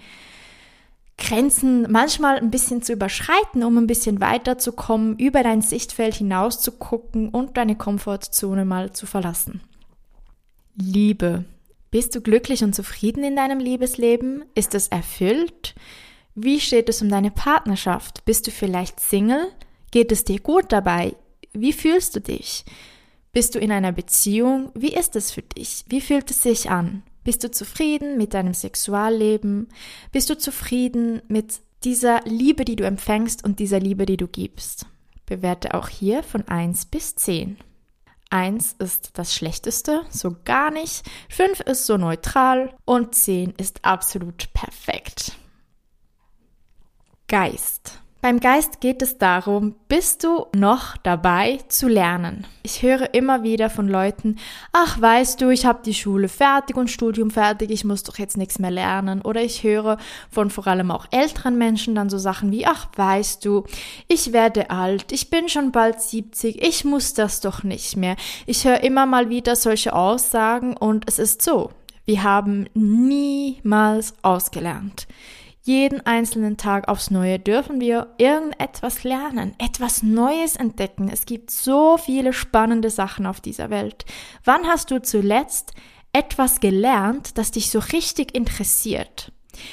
Grenzen 1.18 1.90
manchmal 1.90 2.38
ein 2.38 2.50
bisschen 2.50 2.82
zu 2.82 2.92
überschreiten, 2.92 3.64
um 3.64 3.78
ein 3.78 3.86
bisschen 3.86 4.20
weiterzukommen, 4.20 5.18
über 5.18 5.42
dein 5.42 5.62
Sichtfeld 5.62 6.14
hinaus 6.14 6.60
zu 6.60 6.72
gucken 6.72 7.30
und 7.30 7.56
deine 7.56 7.76
Komfortzone 7.76 8.64
mal 8.64 8.92
zu 8.92 9.06
verlassen. 9.06 9.60
Liebe. 10.76 11.44
Bist 11.90 12.14
du 12.14 12.20
glücklich 12.20 12.62
und 12.62 12.74
zufrieden 12.74 13.24
in 13.24 13.36
deinem 13.36 13.58
Liebesleben? 13.58 14.44
Ist 14.54 14.74
es 14.74 14.88
erfüllt? 14.88 15.74
Wie 16.34 16.60
steht 16.60 16.90
es 16.90 17.00
um 17.00 17.08
deine 17.08 17.30
Partnerschaft? 17.30 18.24
Bist 18.26 18.46
du 18.46 18.50
vielleicht 18.50 19.00
Single? 19.00 19.46
Geht 19.90 20.12
es 20.12 20.24
dir 20.24 20.40
gut 20.40 20.70
dabei? 20.70 21.16
Wie 21.54 21.72
fühlst 21.72 22.14
du 22.14 22.20
dich? 22.20 22.66
Bist 23.32 23.54
du 23.54 23.58
in 23.58 23.72
einer 23.72 23.92
Beziehung? 23.92 24.70
Wie 24.74 24.94
ist 24.94 25.16
es 25.16 25.30
für 25.30 25.42
dich? 25.42 25.84
Wie 25.88 26.02
fühlt 26.02 26.30
es 26.30 26.42
sich 26.42 26.68
an? 26.68 27.02
Bist 27.26 27.42
du 27.42 27.50
zufrieden 27.50 28.16
mit 28.16 28.34
deinem 28.34 28.54
Sexualleben? 28.54 29.66
Bist 30.12 30.30
du 30.30 30.38
zufrieden 30.38 31.22
mit 31.26 31.60
dieser 31.82 32.20
Liebe, 32.20 32.64
die 32.64 32.76
du 32.76 32.86
empfängst 32.86 33.44
und 33.44 33.58
dieser 33.58 33.80
Liebe, 33.80 34.06
die 34.06 34.16
du 34.16 34.28
gibst? 34.28 34.86
Bewerte 35.26 35.74
auch 35.74 35.88
hier 35.88 36.22
von 36.22 36.46
1 36.46 36.86
bis 36.86 37.16
10. 37.16 37.56
1 38.30 38.76
ist 38.78 39.10
das 39.14 39.34
Schlechteste, 39.34 40.02
so 40.08 40.36
gar 40.44 40.70
nicht. 40.70 41.02
5 41.28 41.58
ist 41.62 41.86
so 41.86 41.96
neutral 41.96 42.72
und 42.84 43.16
10 43.16 43.54
ist 43.56 43.84
absolut 43.84 44.52
perfekt. 44.52 45.32
Geist. 47.26 48.02
Beim 48.26 48.40
Geist 48.40 48.80
geht 48.80 49.02
es 49.02 49.18
darum, 49.18 49.76
bist 49.86 50.24
du 50.24 50.46
noch 50.52 50.96
dabei 50.96 51.60
zu 51.68 51.86
lernen? 51.86 52.44
Ich 52.64 52.82
höre 52.82 53.14
immer 53.14 53.44
wieder 53.44 53.70
von 53.70 53.86
Leuten, 53.86 54.40
ach 54.72 55.00
weißt 55.00 55.40
du, 55.40 55.50
ich 55.50 55.64
habe 55.64 55.84
die 55.84 55.94
Schule 55.94 56.26
fertig 56.26 56.76
und 56.76 56.90
Studium 56.90 57.30
fertig, 57.30 57.70
ich 57.70 57.84
muss 57.84 58.02
doch 58.02 58.18
jetzt 58.18 58.36
nichts 58.36 58.58
mehr 58.58 58.72
lernen. 58.72 59.22
Oder 59.22 59.42
ich 59.42 59.62
höre 59.62 59.96
von 60.28 60.50
vor 60.50 60.66
allem 60.66 60.90
auch 60.90 61.06
älteren 61.12 61.56
Menschen 61.56 61.94
dann 61.94 62.10
so 62.10 62.18
Sachen 62.18 62.50
wie, 62.50 62.66
ach 62.66 62.88
weißt 62.96 63.44
du, 63.44 63.62
ich 64.08 64.32
werde 64.32 64.70
alt, 64.70 65.12
ich 65.12 65.30
bin 65.30 65.48
schon 65.48 65.70
bald 65.70 66.00
70, 66.00 66.60
ich 66.60 66.84
muss 66.84 67.14
das 67.14 67.40
doch 67.40 67.62
nicht 67.62 67.96
mehr. 67.96 68.16
Ich 68.44 68.64
höre 68.64 68.82
immer 68.82 69.06
mal 69.06 69.30
wieder 69.30 69.54
solche 69.54 69.94
Aussagen 69.94 70.76
und 70.76 71.04
es 71.06 71.20
ist 71.20 71.42
so, 71.42 71.70
wir 72.06 72.24
haben 72.24 72.66
niemals 72.74 74.14
ausgelernt. 74.22 75.06
Jeden 75.66 76.06
einzelnen 76.06 76.56
Tag 76.56 76.86
aufs 76.86 77.10
Neue 77.10 77.40
dürfen 77.40 77.80
wir 77.80 78.14
irgendetwas 78.18 79.02
lernen, 79.02 79.52
etwas 79.58 80.04
Neues 80.04 80.54
entdecken. 80.54 81.08
Es 81.12 81.26
gibt 81.26 81.50
so 81.50 81.98
viele 81.98 82.32
spannende 82.32 82.88
Sachen 82.88 83.26
auf 83.26 83.40
dieser 83.40 83.68
Welt. 83.68 84.04
Wann 84.44 84.64
hast 84.68 84.92
du 84.92 85.02
zuletzt 85.02 85.72
etwas 86.12 86.60
gelernt, 86.60 87.36
das 87.36 87.50
dich 87.50 87.72
so 87.72 87.80
richtig 87.80 88.32
interessiert? 88.32 89.32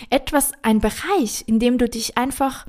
Etwas, 0.10 0.54
ein 0.64 0.80
Bereich, 0.80 1.44
in 1.46 1.60
dem 1.60 1.78
du 1.78 1.88
dich 1.88 2.18
einfach 2.18 2.66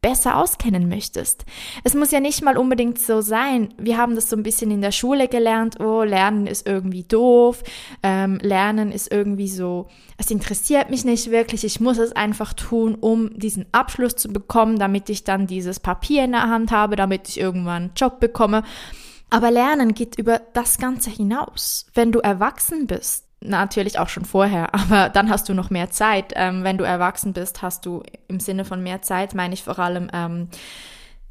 besser 0.00 0.36
auskennen 0.36 0.88
möchtest. 0.88 1.44
Es 1.82 1.94
muss 1.94 2.12
ja 2.12 2.20
nicht 2.20 2.42
mal 2.42 2.56
unbedingt 2.56 2.98
so 2.98 3.20
sein. 3.20 3.74
Wir 3.78 3.98
haben 3.98 4.14
das 4.14 4.30
so 4.30 4.36
ein 4.36 4.42
bisschen 4.42 4.70
in 4.70 4.80
der 4.80 4.92
Schule 4.92 5.28
gelernt. 5.28 5.80
Oh, 5.80 6.02
Lernen 6.02 6.46
ist 6.46 6.66
irgendwie 6.66 7.02
doof. 7.02 7.64
Ähm, 8.02 8.38
Lernen 8.40 8.92
ist 8.92 9.10
irgendwie 9.10 9.48
so, 9.48 9.88
es 10.16 10.30
interessiert 10.30 10.90
mich 10.90 11.04
nicht 11.04 11.30
wirklich. 11.30 11.64
Ich 11.64 11.80
muss 11.80 11.98
es 11.98 12.12
einfach 12.12 12.52
tun, 12.52 12.94
um 12.94 13.36
diesen 13.38 13.66
Abschluss 13.72 14.14
zu 14.16 14.28
bekommen, 14.28 14.78
damit 14.78 15.10
ich 15.10 15.24
dann 15.24 15.46
dieses 15.46 15.80
Papier 15.80 16.24
in 16.24 16.32
der 16.32 16.48
Hand 16.48 16.70
habe, 16.70 16.94
damit 16.94 17.28
ich 17.28 17.40
irgendwann 17.40 17.82
einen 17.82 17.92
Job 17.96 18.20
bekomme. 18.20 18.62
Aber 19.30 19.50
Lernen 19.50 19.94
geht 19.94 20.16
über 20.16 20.40
das 20.54 20.78
Ganze 20.78 21.10
hinaus. 21.10 21.86
Wenn 21.94 22.12
du 22.12 22.20
erwachsen 22.20 22.86
bist, 22.86 23.27
natürlich 23.40 23.98
auch 23.98 24.08
schon 24.08 24.24
vorher, 24.24 24.74
aber 24.74 25.08
dann 25.08 25.30
hast 25.30 25.48
du 25.48 25.54
noch 25.54 25.70
mehr 25.70 25.90
Zeit. 25.90 26.32
Ähm, 26.36 26.64
wenn 26.64 26.78
du 26.78 26.84
erwachsen 26.84 27.32
bist, 27.32 27.62
hast 27.62 27.86
du 27.86 28.02
im 28.28 28.40
Sinne 28.40 28.64
von 28.64 28.82
mehr 28.82 29.02
Zeit, 29.02 29.34
meine 29.34 29.54
ich 29.54 29.64
vor 29.64 29.78
allem, 29.78 30.10
ähm, 30.12 30.48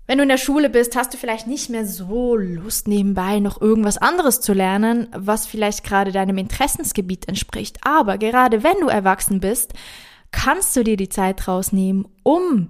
wenn 0.08 0.20
du 0.20 0.24
in 0.24 0.30
der 0.30 0.38
Schule 0.38 0.70
bist, 0.70 0.96
hast 0.96 1.14
du 1.14 1.18
vielleicht 1.18 1.48
nicht 1.48 1.70
mehr 1.70 1.86
so 1.86 2.38
Lust 2.38 2.88
nebenbei 2.88 3.40
noch 3.40 3.60
irgendwas 3.60 3.98
anderes 3.98 4.40
zu 4.40 4.54
lernen, 4.54 5.08
was 5.14 5.46
vielleicht 5.46 5.84
gerade 5.84 6.14
deinem 6.14 6.38
Interessensgebiet 6.38 7.28
entspricht. 7.28 7.80
Aber 7.84 8.18
gerade 8.18 8.64
wenn 8.64 8.80
du 8.80 8.88
erwachsen 8.88 9.42
bist, 9.42 9.74
kannst 10.32 10.78
du 10.78 10.86
dir 10.86 10.96
die 10.96 11.10
Zeit 11.10 11.50
rausnehmen, 11.50 12.08
um 12.24 12.70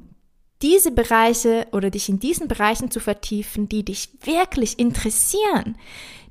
diese 0.61 0.91
Bereiche 0.91 1.67
oder 1.71 1.89
dich 1.89 2.09
in 2.09 2.19
diesen 2.19 2.47
Bereichen 2.47 2.91
zu 2.91 2.99
vertiefen, 2.99 3.69
die 3.69 3.85
dich 3.85 4.09
wirklich 4.23 4.79
interessieren, 4.79 5.77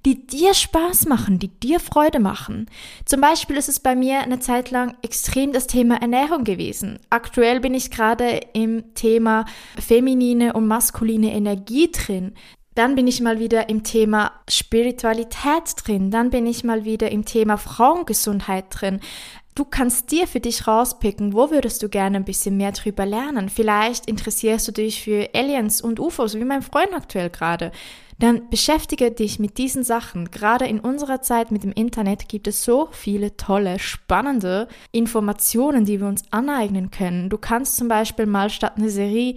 die 0.04 0.26
dir 0.26 0.54
Spaß 0.54 1.06
machen, 1.06 1.38
die 1.38 1.48
dir 1.48 1.80
Freude 1.80 2.20
machen. 2.20 2.70
Zum 3.04 3.20
Beispiel 3.20 3.56
ist 3.56 3.68
es 3.68 3.80
bei 3.80 3.96
mir 3.96 4.20
eine 4.20 4.38
Zeit 4.38 4.70
lang 4.70 4.96
extrem 5.02 5.52
das 5.52 5.66
Thema 5.66 5.96
Ernährung 5.96 6.44
gewesen. 6.44 7.00
Aktuell 7.10 7.60
bin 7.60 7.74
ich 7.74 7.90
gerade 7.90 8.40
im 8.52 8.94
Thema 8.94 9.46
feminine 9.78 10.52
und 10.52 10.66
maskuline 10.66 11.32
Energie 11.32 11.90
drin. 11.90 12.34
Dann 12.76 12.94
bin 12.94 13.06
ich 13.06 13.20
mal 13.20 13.40
wieder 13.40 13.68
im 13.68 13.82
Thema 13.82 14.32
Spiritualität 14.48 15.74
drin. 15.82 16.10
Dann 16.10 16.30
bin 16.30 16.46
ich 16.46 16.62
mal 16.62 16.84
wieder 16.84 17.10
im 17.10 17.24
Thema 17.24 17.56
Frauengesundheit 17.56 18.66
drin. 18.70 19.00
Du 19.56 19.64
kannst 19.64 20.12
dir 20.12 20.26
für 20.26 20.38
dich 20.38 20.66
rauspicken, 20.66 21.32
wo 21.32 21.50
würdest 21.50 21.82
du 21.82 21.88
gerne 21.88 22.18
ein 22.18 22.26
bisschen 22.26 22.58
mehr 22.58 22.72
drüber 22.72 23.06
lernen. 23.06 23.48
Vielleicht 23.48 24.04
interessierst 24.04 24.68
du 24.68 24.72
dich 24.72 25.02
für 25.02 25.30
Aliens 25.34 25.80
und 25.80 25.98
UFOs, 25.98 26.34
wie 26.34 26.44
mein 26.44 26.60
Freund 26.60 26.92
aktuell 26.92 27.30
gerade. 27.30 27.72
Dann 28.18 28.50
beschäftige 28.50 29.10
dich 29.10 29.38
mit 29.38 29.56
diesen 29.56 29.82
Sachen. 29.82 30.30
Gerade 30.30 30.66
in 30.66 30.78
unserer 30.78 31.22
Zeit 31.22 31.52
mit 31.52 31.62
dem 31.62 31.72
Internet 31.72 32.28
gibt 32.28 32.48
es 32.48 32.64
so 32.64 32.88
viele 32.92 33.38
tolle, 33.38 33.78
spannende 33.78 34.68
Informationen, 34.92 35.86
die 35.86 36.00
wir 36.00 36.06
uns 36.06 36.24
aneignen 36.30 36.90
können. 36.90 37.30
Du 37.30 37.38
kannst 37.38 37.78
zum 37.78 37.88
Beispiel 37.88 38.26
mal 38.26 38.50
statt 38.50 38.74
eine 38.76 38.90
Serie 38.90 39.36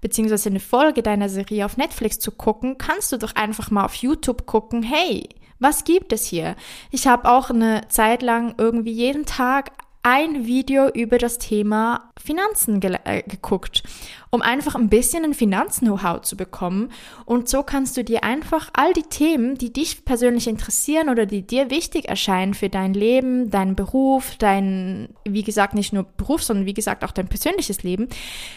beziehungsweise 0.00 0.48
eine 0.48 0.60
Folge 0.60 1.02
deiner 1.02 1.28
Serie 1.28 1.66
auf 1.66 1.76
Netflix 1.76 2.20
zu 2.20 2.30
gucken, 2.30 2.78
kannst 2.78 3.10
du 3.10 3.16
doch 3.16 3.34
einfach 3.34 3.72
mal 3.72 3.84
auf 3.84 3.96
YouTube 3.96 4.46
gucken, 4.46 4.84
hey, 4.84 5.28
Was 5.58 5.84
gibt 5.84 6.12
es 6.12 6.26
hier? 6.26 6.56
Ich 6.90 7.06
habe 7.06 7.30
auch 7.30 7.50
eine 7.50 7.82
Zeit 7.88 8.22
lang 8.22 8.54
irgendwie 8.58 8.92
jeden 8.92 9.24
Tag 9.24 9.72
ein 10.02 10.46
Video 10.46 10.88
über 10.88 11.18
das 11.18 11.38
Thema 11.38 12.12
Finanzen 12.16 12.80
äh, 12.80 13.22
geguckt, 13.26 13.82
um 14.30 14.42
einfach 14.42 14.74
ein 14.74 14.88
bisschen 14.88 15.24
ein 15.24 15.34
Finanz-Know-how 15.34 16.22
zu 16.22 16.36
bekommen. 16.36 16.90
Und 17.24 17.48
so 17.48 17.62
kannst 17.62 17.96
du 17.96 18.04
dir 18.04 18.24
einfach 18.24 18.70
all 18.72 18.92
die 18.92 19.02
Themen, 19.02 19.56
die 19.56 19.72
dich 19.72 20.04
persönlich 20.04 20.48
interessieren 20.48 21.08
oder 21.08 21.26
die 21.26 21.42
dir 21.42 21.70
wichtig 21.70 22.08
erscheinen 22.08 22.54
für 22.54 22.68
dein 22.68 22.94
Leben, 22.94 23.50
deinen 23.50 23.76
Beruf, 23.76 24.36
dein, 24.38 25.08
wie 25.24 25.42
gesagt, 25.42 25.74
nicht 25.74 25.92
nur 25.92 26.04
Beruf, 26.04 26.42
sondern 26.42 26.66
wie 26.66 26.74
gesagt 26.74 27.04
auch 27.04 27.12
dein 27.12 27.28
persönliches 27.28 27.82
Leben, 27.82 28.08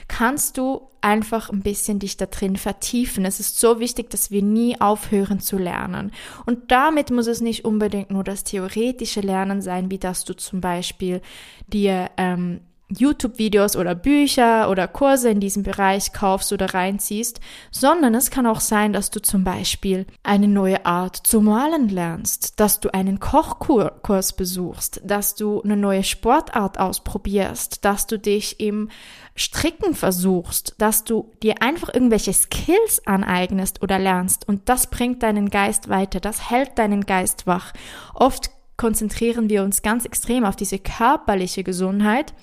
kannst 0.08 0.58
du 0.58 0.90
einfach 1.02 1.50
ein 1.50 1.62
bisschen 1.62 2.00
dich 2.00 2.18
da 2.18 2.26
drin 2.26 2.58
vertiefen. 2.58 3.26
Es 3.26 3.40
ist 3.40 3.60
so 3.60 3.80
wichtig, 3.80 4.10
dass 4.10 4.32
wir 4.32 4.42
nie 4.42 4.80
aufhören 4.82 5.40
zu 5.40 5.58
lernen. 5.58 6.12
Und 6.46 6.72
damit 6.72 7.12
muss 7.12 7.28
es 7.28 7.42
nicht 7.42 7.64
unbedingt 7.66 8.12
nur 8.12 8.24
das 8.24 8.44
theoretische 8.44 9.22
Lernen 9.22 9.62
sein, 9.62 9.92
wie 9.92 9.98
dass 9.98 10.26
du 10.26 10.34
zum 10.36 10.62
Beispiel 10.62 11.22
dir 11.68 12.10
ähm, 12.18 12.62
YouTube-Videos 12.90 13.76
oder 13.76 13.94
Bücher 13.96 14.70
oder 14.70 14.88
Kurse 14.88 15.30
in 15.30 15.40
diesem 15.40 15.64
Bereich 15.64 16.12
kaufst 16.12 16.52
oder 16.52 16.74
reinziehst, 16.74 17.40
sondern 17.72 18.16
es 18.16 18.32
kann 18.32 18.48
auch 18.48 18.60
sein, 18.60 18.94
dass 18.94 19.12
du 19.12 19.22
zum 19.22 19.44
Beispiel 19.44 20.08
eine 20.24 20.48
neue 20.48 20.86
Art 20.86 21.16
zu 21.16 21.42
malen 21.42 21.90
lernst, 21.90 22.60
dass 22.60 22.80
du 22.80 22.94
einen 22.94 23.20
Kochkurs 23.20 24.34
besuchst, 24.34 25.02
dass 25.04 25.36
du 25.36 25.62
eine 25.62 25.78
neue 25.78 26.04
Sportart 26.04 26.80
ausprobierst, 26.80 27.86
dass 27.86 28.08
du 28.08 28.18
dich 28.18 28.60
im 28.60 28.90
Stricken 29.36 29.94
versuchst, 29.94 30.76
dass 30.80 31.04
du 31.04 31.32
dir 31.44 31.62
einfach 31.62 31.94
irgendwelche 31.94 32.34
Skills 32.34 33.06
aneignest 33.06 33.82
oder 33.84 34.00
lernst 34.00 34.48
und 34.48 34.68
das 34.68 34.88
bringt 34.88 35.24
deinen 35.24 35.50
Geist 35.50 35.90
weiter, 35.90 36.20
das 36.20 36.50
hält 36.50 36.78
deinen 36.78 37.06
Geist 37.06 37.46
wach. 37.48 37.72
Oft 38.14 38.52
konzentrieren 38.80 39.50
wir 39.50 39.64
uns 39.64 39.82
ganz 39.82 40.06
extrem 40.06 40.46
auf 40.46 40.56
diese 40.56 40.80
körperliche 40.80 41.64
Gesundheit 41.64 42.34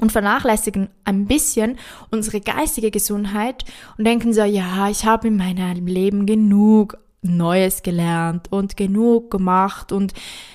und 0.00 0.12
vernachlässigen 0.12 0.88
ein 1.04 1.26
bisschen 1.26 1.78
unsere 2.10 2.40
geistige 2.40 2.90
Gesundheit 2.90 3.64
und 3.96 4.04
denken 4.04 4.32
so, 4.32 4.42
ja, 4.42 4.88
ich 4.88 5.04
habe 5.04 5.28
in 5.28 5.36
meinem 5.36 5.86
Leben 5.86 6.26
genug 6.26 6.98
Neues 7.22 7.82
gelernt 7.82 8.52
und 8.52 8.76
genug 8.76 9.30
gemacht 9.30 9.92
und 9.92 10.12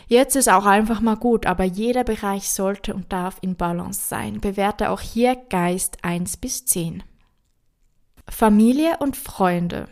jetzt 0.07 0.35
ist 0.35 0.49
auch 0.49 0.65
einfach 0.65 1.01
mal 1.01 1.15
gut, 1.15 1.47
aber 1.47 1.63
jeder 1.63 2.03
Bereich 2.03 2.51
sollte 2.51 2.93
und 2.93 3.11
darf 3.11 3.37
in 3.41 3.55
Balance 3.55 4.07
sein. 4.07 4.39
Bewerte 4.39 4.91
auch 4.91 5.01
hier 5.01 5.35
Geist 5.35 5.97
1 6.03 6.37
bis 6.37 6.65
10. 6.65 7.01
Familie 8.29 8.97
und 8.99 9.17
Freunde. 9.17 9.87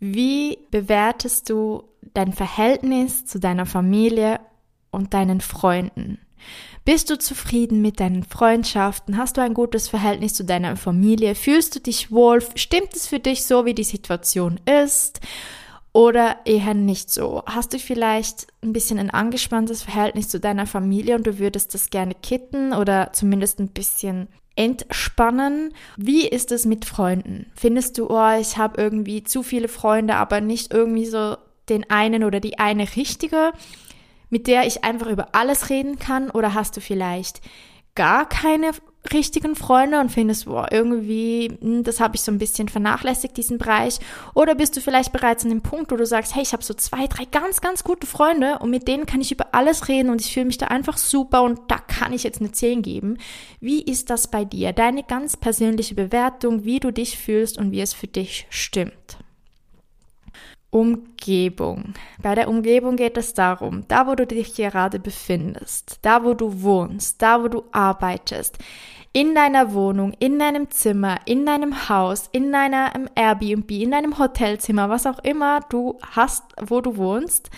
Wie 0.00 0.58
bewertest 0.72 1.50
du 1.50 1.84
dein 2.14 2.32
Verhältnis 2.32 3.24
zu 3.24 3.38
deiner 3.38 3.66
Familie 3.66 4.40
und 4.90 5.14
deinen 5.14 5.40
Freunden? 5.40 6.18
Bist 6.88 7.10
du 7.10 7.18
zufrieden 7.18 7.82
mit 7.82 8.00
deinen 8.00 8.22
Freundschaften? 8.22 9.18
Hast 9.18 9.36
du 9.36 9.42
ein 9.42 9.52
gutes 9.52 9.88
Verhältnis 9.88 10.32
zu 10.32 10.42
deiner 10.42 10.74
Familie? 10.74 11.34
Fühlst 11.34 11.74
du 11.74 11.80
dich 11.80 12.10
wohl? 12.10 12.42
Stimmt 12.54 12.96
es 12.96 13.06
für 13.06 13.18
dich 13.18 13.44
so, 13.44 13.66
wie 13.66 13.74
die 13.74 13.84
Situation 13.84 14.58
ist? 14.64 15.20
Oder 15.92 16.38
eher 16.46 16.72
nicht 16.72 17.10
so? 17.10 17.42
Hast 17.44 17.74
du 17.74 17.78
vielleicht 17.78 18.46
ein 18.62 18.72
bisschen 18.72 18.98
ein 18.98 19.10
angespanntes 19.10 19.82
Verhältnis 19.82 20.30
zu 20.30 20.40
deiner 20.40 20.64
Familie 20.64 21.16
und 21.16 21.26
du 21.26 21.38
würdest 21.38 21.74
das 21.74 21.90
gerne 21.90 22.14
kitten 22.14 22.72
oder 22.72 23.12
zumindest 23.12 23.58
ein 23.58 23.68
bisschen 23.68 24.28
entspannen? 24.56 25.74
Wie 25.98 26.26
ist 26.26 26.52
es 26.52 26.64
mit 26.64 26.86
Freunden? 26.86 27.52
Findest 27.54 27.98
du, 27.98 28.08
oh, 28.08 28.38
ich 28.40 28.56
habe 28.56 28.80
irgendwie 28.80 29.24
zu 29.24 29.42
viele 29.42 29.68
Freunde, 29.68 30.14
aber 30.14 30.40
nicht 30.40 30.72
irgendwie 30.72 31.04
so 31.04 31.36
den 31.68 31.90
einen 31.90 32.24
oder 32.24 32.40
die 32.40 32.58
eine 32.58 32.96
richtige? 32.96 33.52
Mit 34.30 34.46
der 34.46 34.66
ich 34.66 34.84
einfach 34.84 35.08
über 35.08 35.28
alles 35.34 35.70
reden 35.70 35.98
kann? 35.98 36.30
Oder 36.30 36.54
hast 36.54 36.76
du 36.76 36.80
vielleicht 36.80 37.40
gar 37.94 38.28
keine 38.28 38.72
richtigen 39.12 39.56
Freunde 39.56 40.00
und 40.00 40.10
findest, 40.10 40.46
boah, 40.46 40.68
irgendwie, 40.70 41.56
hm, 41.60 41.82
das 41.82 42.00
habe 42.00 42.16
ich 42.16 42.22
so 42.22 42.30
ein 42.30 42.38
bisschen 42.38 42.68
vernachlässigt, 42.68 43.36
diesen 43.36 43.58
Bereich. 43.58 43.98
Oder 44.34 44.54
bist 44.54 44.76
du 44.76 44.80
vielleicht 44.80 45.12
bereits 45.12 45.44
an 45.44 45.50
dem 45.50 45.62
Punkt, 45.62 45.90
wo 45.90 45.96
du 45.96 46.06
sagst, 46.06 46.34
hey, 46.34 46.42
ich 46.42 46.52
habe 46.52 46.62
so 46.62 46.74
zwei, 46.74 47.06
drei 47.06 47.24
ganz, 47.24 47.60
ganz 47.60 47.84
gute 47.84 48.06
Freunde 48.06 48.58
und 48.58 48.70
mit 48.70 48.86
denen 48.88 49.06
kann 49.06 49.20
ich 49.20 49.32
über 49.32 49.54
alles 49.54 49.88
reden 49.88 50.10
und 50.10 50.20
ich 50.20 50.32
fühle 50.32 50.46
mich 50.46 50.58
da 50.58 50.66
einfach 50.66 50.96
super 50.96 51.42
und 51.42 51.60
da 51.68 51.78
kann 51.78 52.12
ich 52.12 52.22
jetzt 52.22 52.40
eine 52.40 52.52
10 52.52 52.82
geben. 52.82 53.18
Wie 53.60 53.82
ist 53.82 54.10
das 54.10 54.30
bei 54.30 54.44
dir? 54.44 54.72
Deine 54.72 55.02
ganz 55.02 55.36
persönliche 55.36 55.94
Bewertung, 55.94 56.64
wie 56.64 56.80
du 56.80 56.92
dich 56.92 57.18
fühlst 57.18 57.58
und 57.58 57.72
wie 57.72 57.80
es 57.80 57.94
für 57.94 58.08
dich 58.08 58.46
stimmt. 58.50 59.18
Umgebung. 60.70 61.94
Bei 62.22 62.34
der 62.34 62.48
Umgebung 62.48 62.96
geht 62.96 63.16
es 63.16 63.32
darum, 63.32 63.84
da 63.88 64.06
wo 64.06 64.14
du 64.14 64.26
dich 64.26 64.54
gerade 64.54 64.98
befindest, 64.98 65.98
da 66.02 66.24
wo 66.24 66.34
du 66.34 66.62
wohnst, 66.62 67.22
da 67.22 67.42
wo 67.42 67.48
du 67.48 67.64
arbeitest, 67.72 68.58
in 69.14 69.34
deiner 69.34 69.72
Wohnung, 69.72 70.12
in 70.18 70.38
deinem 70.38 70.70
Zimmer, 70.70 71.20
in 71.24 71.46
deinem 71.46 71.88
Haus, 71.88 72.28
in 72.32 72.52
deinem 72.52 73.08
Airbnb, 73.14 73.70
in 73.70 73.90
deinem 73.90 74.18
Hotelzimmer, 74.18 74.90
was 74.90 75.06
auch 75.06 75.18
immer 75.20 75.60
du 75.70 75.98
hast, 76.02 76.44
wo 76.60 76.82
du 76.82 76.98
wohnst, 76.98 77.50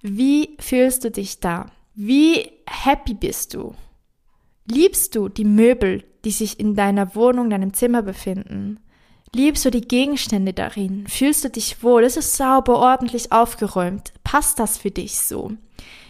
wie 0.00 0.56
fühlst 0.58 1.04
du 1.04 1.10
dich 1.10 1.40
da? 1.40 1.66
Wie 1.94 2.50
happy 2.66 3.14
bist 3.14 3.54
du? 3.54 3.74
Liebst 4.70 5.14
du 5.14 5.28
die 5.28 5.44
Möbel, 5.44 6.04
die 6.24 6.30
sich 6.30 6.58
in 6.58 6.74
deiner 6.74 7.14
Wohnung, 7.14 7.50
deinem 7.50 7.74
Zimmer 7.74 8.02
befinden? 8.02 8.80
Liebst 9.34 9.64
du 9.64 9.70
die 9.70 9.86
Gegenstände 9.86 10.52
darin? 10.52 11.06
Fühlst 11.08 11.44
du 11.44 11.50
dich 11.50 11.82
wohl? 11.82 12.04
Ist 12.04 12.16
es 12.16 12.36
sauber, 12.36 12.78
ordentlich 12.78 13.32
aufgeräumt? 13.32 14.12
Passt 14.24 14.58
das 14.58 14.78
für 14.78 14.90
dich 14.90 15.20
so? 15.20 15.52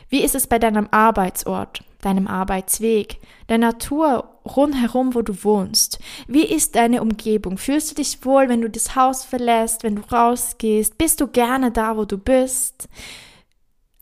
Wie 0.08 0.22
ist 0.22 0.34
es 0.34 0.46
bei 0.46 0.58
deinem 0.58 0.86
Arbeitsort, 0.92 1.82
deinem 2.00 2.28
Arbeitsweg, 2.28 3.18
der 3.48 3.58
Natur 3.58 4.28
rundherum, 4.44 5.14
wo 5.14 5.22
du 5.22 5.42
wohnst? 5.42 5.98
Wie 6.28 6.44
ist 6.44 6.76
deine 6.76 7.02
Umgebung? 7.02 7.58
Fühlst 7.58 7.90
du 7.90 7.94
dich 7.96 8.24
wohl, 8.24 8.48
wenn 8.48 8.60
du 8.60 8.70
das 8.70 8.94
Haus 8.94 9.24
verlässt, 9.24 9.82
wenn 9.82 9.96
du 9.96 10.02
rausgehst? 10.02 10.96
Bist 10.96 11.20
du 11.20 11.26
gerne 11.26 11.72
da, 11.72 11.96
wo 11.96 12.04
du 12.04 12.18
bist? 12.18 12.88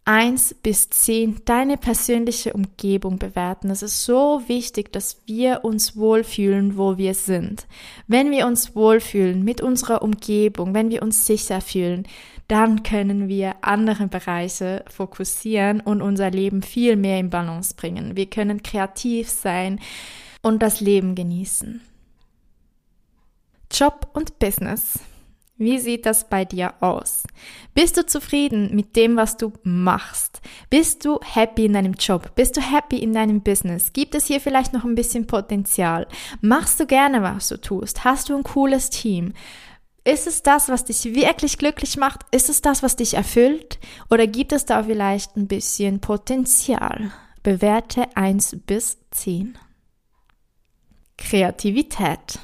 1 0.06 0.56
bis 0.62 0.90
10 0.90 1.42
deine 1.46 1.78
persönliche 1.78 2.52
Umgebung 2.52 3.18
bewerten. 3.18 3.70
Es 3.70 3.82
ist 3.82 4.04
so 4.04 4.42
wichtig, 4.46 4.92
dass 4.92 5.22
wir 5.26 5.64
uns 5.64 5.96
wohlfühlen, 5.96 6.76
wo 6.76 6.98
wir 6.98 7.14
sind. 7.14 7.66
Wenn 8.06 8.30
wir 8.30 8.46
uns 8.46 8.76
wohlfühlen 8.76 9.44
mit 9.44 9.62
unserer 9.62 10.02
Umgebung, 10.02 10.74
wenn 10.74 10.90
wir 10.90 11.02
uns 11.02 11.26
sicher 11.26 11.62
fühlen, 11.62 12.06
dann 12.48 12.82
können 12.82 13.28
wir 13.28 13.54
andere 13.62 14.06
Bereiche 14.06 14.84
fokussieren 14.88 15.80
und 15.80 16.02
unser 16.02 16.30
Leben 16.30 16.60
viel 16.60 16.96
mehr 16.96 17.18
in 17.18 17.30
Balance 17.30 17.74
bringen. 17.74 18.14
Wir 18.14 18.26
können 18.26 18.62
kreativ 18.62 19.30
sein 19.30 19.80
und 20.42 20.62
das 20.62 20.82
Leben 20.82 21.14
genießen. 21.14 21.80
Job 23.72 24.08
und 24.12 24.38
Business. 24.38 25.00
Wie 25.56 25.78
sieht 25.78 26.04
das 26.04 26.28
bei 26.28 26.44
dir 26.44 26.74
aus? 26.80 27.22
Bist 27.74 27.96
du 27.96 28.04
zufrieden 28.04 28.74
mit 28.74 28.96
dem, 28.96 29.16
was 29.16 29.36
du 29.36 29.52
machst? 29.62 30.40
Bist 30.68 31.04
du 31.04 31.20
happy 31.22 31.66
in 31.66 31.74
deinem 31.74 31.92
Job? 31.92 32.34
Bist 32.34 32.56
du 32.56 32.60
happy 32.60 32.98
in 32.98 33.12
deinem 33.12 33.40
Business? 33.40 33.92
Gibt 33.92 34.16
es 34.16 34.26
hier 34.26 34.40
vielleicht 34.40 34.72
noch 34.72 34.84
ein 34.84 34.96
bisschen 34.96 35.28
Potenzial? 35.28 36.08
Machst 36.40 36.80
du 36.80 36.86
gerne, 36.86 37.22
was 37.22 37.48
du 37.48 37.60
tust? 37.60 38.04
Hast 38.04 38.28
du 38.28 38.36
ein 38.36 38.42
cooles 38.42 38.90
Team? 38.90 39.32
Ist 40.02 40.26
es 40.26 40.42
das, 40.42 40.68
was 40.68 40.86
dich 40.86 41.04
wirklich 41.14 41.56
glücklich 41.56 41.96
macht? 41.96 42.22
Ist 42.32 42.50
es 42.50 42.60
das, 42.60 42.82
was 42.82 42.96
dich 42.96 43.14
erfüllt? 43.14 43.78
Oder 44.10 44.26
gibt 44.26 44.52
es 44.52 44.64
da 44.66 44.82
vielleicht 44.82 45.36
ein 45.36 45.46
bisschen 45.46 46.00
Potenzial? 46.00 47.12
Bewerte 47.44 48.08
1 48.16 48.56
bis 48.66 48.98
10. 49.12 49.56
Kreativität. 51.16 52.40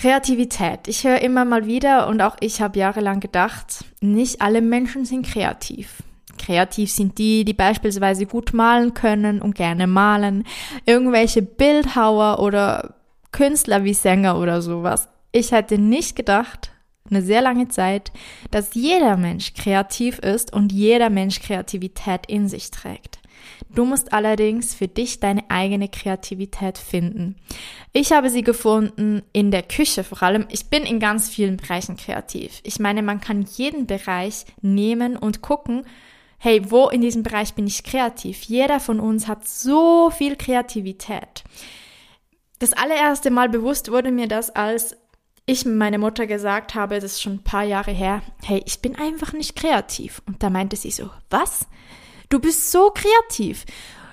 Kreativität. 0.00 0.88
Ich 0.88 1.04
höre 1.04 1.20
immer 1.20 1.44
mal 1.44 1.66
wieder 1.66 2.08
und 2.08 2.22
auch 2.22 2.36
ich 2.40 2.62
habe 2.62 2.78
jahrelang 2.78 3.20
gedacht, 3.20 3.84
nicht 4.00 4.40
alle 4.40 4.62
Menschen 4.62 5.04
sind 5.04 5.26
kreativ. 5.26 6.02
Kreativ 6.38 6.90
sind 6.90 7.18
die, 7.18 7.44
die 7.44 7.52
beispielsweise 7.52 8.24
gut 8.24 8.54
malen 8.54 8.94
können 8.94 9.42
und 9.42 9.54
gerne 9.54 9.86
malen, 9.86 10.44
irgendwelche 10.86 11.42
Bildhauer 11.42 12.38
oder 12.38 12.94
Künstler 13.30 13.84
wie 13.84 13.92
Sänger 13.92 14.38
oder 14.38 14.62
sowas. 14.62 15.08
Ich 15.32 15.52
hätte 15.52 15.76
nicht 15.76 16.16
gedacht, 16.16 16.70
eine 17.10 17.20
sehr 17.20 17.42
lange 17.42 17.68
Zeit, 17.68 18.10
dass 18.50 18.72
jeder 18.72 19.18
Mensch 19.18 19.52
kreativ 19.52 20.18
ist 20.20 20.50
und 20.50 20.72
jeder 20.72 21.10
Mensch 21.10 21.40
Kreativität 21.40 22.24
in 22.26 22.48
sich 22.48 22.70
trägt. 22.70 23.19
Du 23.74 23.84
musst 23.84 24.12
allerdings 24.12 24.74
für 24.74 24.88
dich 24.88 25.20
deine 25.20 25.48
eigene 25.48 25.88
Kreativität 25.88 26.76
finden. 26.76 27.36
Ich 27.92 28.12
habe 28.12 28.28
sie 28.28 28.42
gefunden 28.42 29.22
in 29.32 29.50
der 29.50 29.62
Küche 29.62 30.02
vor 30.02 30.22
allem. 30.22 30.46
Ich 30.50 30.66
bin 30.66 30.82
in 30.82 30.98
ganz 30.98 31.28
vielen 31.28 31.56
Bereichen 31.56 31.96
kreativ. 31.96 32.60
Ich 32.64 32.80
meine, 32.80 33.02
man 33.02 33.20
kann 33.20 33.46
jeden 33.56 33.86
Bereich 33.86 34.44
nehmen 34.60 35.16
und 35.16 35.40
gucken, 35.40 35.84
hey, 36.38 36.70
wo 36.70 36.88
in 36.88 37.00
diesem 37.00 37.22
Bereich 37.22 37.54
bin 37.54 37.66
ich 37.66 37.84
kreativ? 37.84 38.42
Jeder 38.42 38.80
von 38.80 38.98
uns 38.98 39.28
hat 39.28 39.46
so 39.46 40.10
viel 40.10 40.36
Kreativität. 40.36 41.44
Das 42.58 42.72
allererste 42.72 43.30
Mal 43.30 43.48
bewusst 43.48 43.90
wurde 43.90 44.10
mir 44.10 44.26
das, 44.26 44.50
als 44.50 44.96
ich 45.46 45.64
meine 45.64 45.98
Mutter 45.98 46.26
gesagt 46.26 46.74
habe, 46.74 46.96
das 46.96 47.12
ist 47.12 47.22
schon 47.22 47.34
ein 47.34 47.44
paar 47.44 47.64
Jahre 47.64 47.90
her, 47.90 48.22
hey, 48.42 48.62
ich 48.66 48.80
bin 48.80 48.96
einfach 48.96 49.32
nicht 49.32 49.56
kreativ. 49.56 50.22
Und 50.26 50.42
da 50.42 50.50
meinte 50.50 50.76
sie 50.76 50.90
so, 50.90 51.10
was? 51.28 51.66
Du 52.30 52.38
bist 52.38 52.70
so 52.70 52.90
kreativ. 52.90 53.66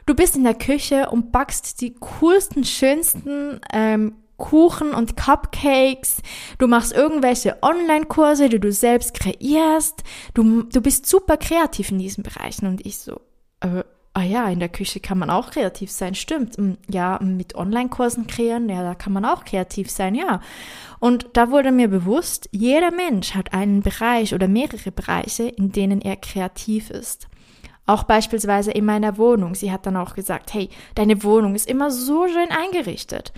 Du 0.06 0.16
bist 0.16 0.36
in 0.36 0.44
der 0.44 0.56
Küche 0.56 1.10
und 1.10 1.32
backst 1.32 1.82
die 1.82 1.96
coolsten, 1.96 2.64
schönsten 2.64 3.62
ähm, 3.72 4.16
Kuchen 4.38 4.94
und 4.94 5.18
Cupcakes. 5.18 6.18
Du 6.58 6.68
machst 6.68 6.94
irgendwelche 6.94 7.58
Online-Kurse, 7.62 8.50
die 8.50 8.60
du 8.60 8.72
selbst 8.72 9.14
kreierst. 9.14 10.04
Du, 10.34 10.64
du 10.64 10.82
bist 10.82 11.06
super 11.06 11.38
kreativ 11.38 11.92
in 11.92 12.00
diesen 12.00 12.24
Bereichen. 12.24 12.68
Und 12.68 12.86
ich 12.86 12.98
so, 12.98 13.22
äh, 13.60 13.84
ah 14.14 14.24
ja, 14.24 14.50
in 14.50 14.60
der 14.60 14.70
Küche 14.70 15.00
kann 15.00 15.20
man 15.20 15.30
auch 15.30 15.52
kreativ 15.52 15.92
sein, 15.92 16.16
stimmt. 16.16 16.58
Mm, 16.58 16.74
ja, 16.90 17.20
mit 17.22 17.54
Online-Kursen 17.54 18.26
kreieren, 18.26 18.68
ja, 18.70 18.82
da 18.82 18.96
kann 18.96 19.14
man 19.14 19.26
auch 19.26 19.46
kreativ 19.46 19.92
sein, 19.92 20.16
ja. 20.16 20.42
Und 21.00 21.28
da 21.34 21.52
wurde 21.52 21.72
mir 21.72 21.88
bewusst, 21.88 22.50
jeder 22.52 22.90
Mensch 22.90 23.36
hat 23.36 23.54
einen 23.54 23.82
Bereich 23.82 24.34
oder 24.34 24.48
mehrere 24.48 24.92
Bereiche, 24.92 25.44
in 25.44 25.72
denen 25.72 26.02
er 26.02 26.16
kreativ 26.16 26.90
ist. 26.90 27.28
Auch 27.88 28.04
beispielsweise 28.04 28.72
in 28.72 28.86
meiner 28.86 29.18
Wohnung. 29.18 29.56
Sie 29.56 29.72
hat 29.72 29.86
dann 29.86 29.98
auch 29.98 30.14
gesagt, 30.14 30.54
hey, 30.54 30.70
deine 30.94 31.24
Wohnung 31.24 31.56
ist 31.56 31.68
immer 31.68 31.90
so 31.90 32.28
schön 32.28 32.52
eingerichtet. 32.52 33.34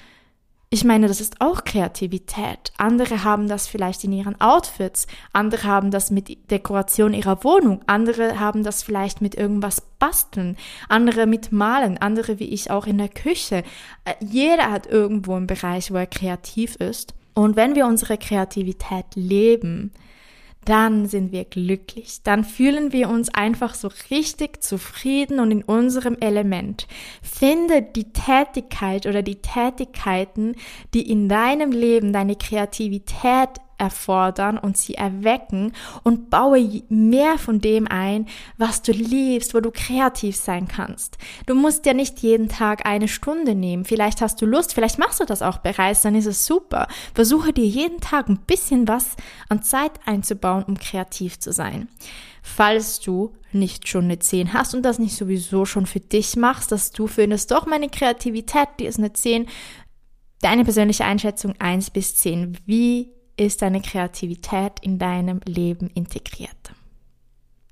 Ich 0.72 0.84
meine, 0.84 1.08
das 1.08 1.20
ist 1.20 1.42
auch 1.42 1.64
Kreativität. 1.64 2.72
Andere 2.78 3.24
haben 3.24 3.48
das 3.48 3.68
vielleicht 3.68 4.04
in 4.04 4.14
ihren 4.14 4.40
Outfits, 4.40 5.08
andere 5.34 5.64
haben 5.64 5.90
das 5.90 6.12
mit 6.12 6.52
Dekoration 6.52 7.16
ihrer 7.16 7.44
Wohnung, 7.44 7.82
andere 7.88 8.40
haben 8.40 8.64
das 8.64 8.84
vielleicht 8.84 9.20
mit 9.20 9.34
irgendwas 9.34 9.82
basteln, 9.98 10.58
andere 10.88 11.26
mit 11.26 11.52
malen, 11.52 11.98
andere 11.98 12.38
wie 12.38 12.50
ich 12.50 12.70
auch 12.70 12.86
in 12.86 13.00
der 13.00 13.10
Küche. 13.10 13.64
Äh, 14.06 14.14
jeder 14.20 14.70
hat 14.70 14.86
irgendwo 14.86 15.34
einen 15.34 15.48
Bereich, 15.48 15.92
wo 15.92 15.96
er 15.96 16.06
kreativ 16.06 16.76
ist. 16.76 17.16
Und 17.34 17.56
wenn 17.56 17.74
wir 17.74 17.88
unsere 17.88 18.20
Kreativität 18.20 19.16
leben, 19.16 19.92
dann 20.70 21.08
sind 21.08 21.32
wir 21.32 21.46
glücklich. 21.46 22.22
Dann 22.24 22.44
fühlen 22.44 22.94
wir 22.94 23.10
uns 23.10 23.34
einfach 23.34 23.74
so 23.74 23.90
richtig 24.12 24.62
zufrieden 24.62 25.40
und 25.40 25.50
in 25.50 25.64
unserem 25.64 26.16
Element. 26.20 26.88
Finde 27.24 27.82
die 27.82 28.14
Tätigkeit 28.14 29.08
oder 29.08 29.24
die 29.24 29.42
Tätigkeiten, 29.42 30.56
die 30.94 31.10
in 31.10 31.28
deinem 31.28 31.72
Leben 31.72 32.14
deine 32.14 32.36
Kreativität 32.36 33.50
erfordern 33.80 34.58
und 34.58 34.78
sie 34.78 34.96
erwecken 34.96 35.74
und 36.04 36.30
baue 36.30 36.84
mehr 36.90 37.38
von 37.38 37.62
dem 37.62 37.88
ein, 37.88 38.28
was 38.58 38.82
du 38.82 38.92
liebst, 38.92 39.54
wo 39.54 39.60
du 39.60 39.72
kreativ 39.72 40.36
sein 40.36 40.68
kannst. 40.68 41.18
Du 41.46 41.56
musst 41.56 41.86
ja 41.86 41.94
nicht 41.94 42.20
jeden 42.20 42.50
Tag 42.50 42.86
eine 42.86 43.08
Stunde 43.08 43.56
nehmen. 43.56 43.86
Vielleicht 43.86 44.22
hast 44.22 44.42
du 44.42 44.46
Lust, 44.46 44.74
vielleicht 44.74 45.00
machst 45.00 45.20
du 45.20 45.26
das 45.26 45.42
auch 45.42 45.58
bereits, 45.58 46.02
dann 46.02 46.16
ist 46.16 46.26
es 46.26 46.46
super. 46.46 46.88
Versuche 47.14 47.54
dir 47.54 47.66
jeden 47.66 48.00
Tag 48.00 48.30
ein 48.30 48.40
bisschen 48.40 48.88
was 48.88 49.16
an 49.48 49.64
Zeit 49.64 49.92
einzubauen, 50.06 50.64
um 50.64 50.78
kreativ 50.78 51.40
zu 51.40 51.52
sein. 51.52 51.88
Falls 52.42 53.00
du 53.00 53.34
nicht 53.52 53.88
schon 53.88 54.06
eine 54.06 54.20
10 54.20 54.54
hast 54.54 54.74
und 54.74 54.84
das 54.84 55.00
nicht 55.00 55.16
sowieso 55.16 55.66
schon 55.66 55.86
für 55.86 56.00
dich 56.00 56.36
machst, 56.36 56.72
dass 56.72 56.92
du 56.92 57.08
findest, 57.08 57.52
doch 57.52 57.66
meine 57.66 57.90
Kreativität, 57.90 58.68
die 58.80 58.86
ist 58.86 58.98
eine 58.98 59.14
10, 59.14 59.48
deine 60.42 60.64
persönliche 60.64 61.06
Einschätzung 61.06 61.54
1 61.60 61.90
bis 61.92 62.16
10. 62.16 62.58
Wie 62.66 63.12
ist 63.40 63.62
deine 63.62 63.82
Kreativität 63.82 64.74
in 64.82 65.00
deinem 65.00 65.40
Leben 65.46 65.90
integriert. 65.94 66.74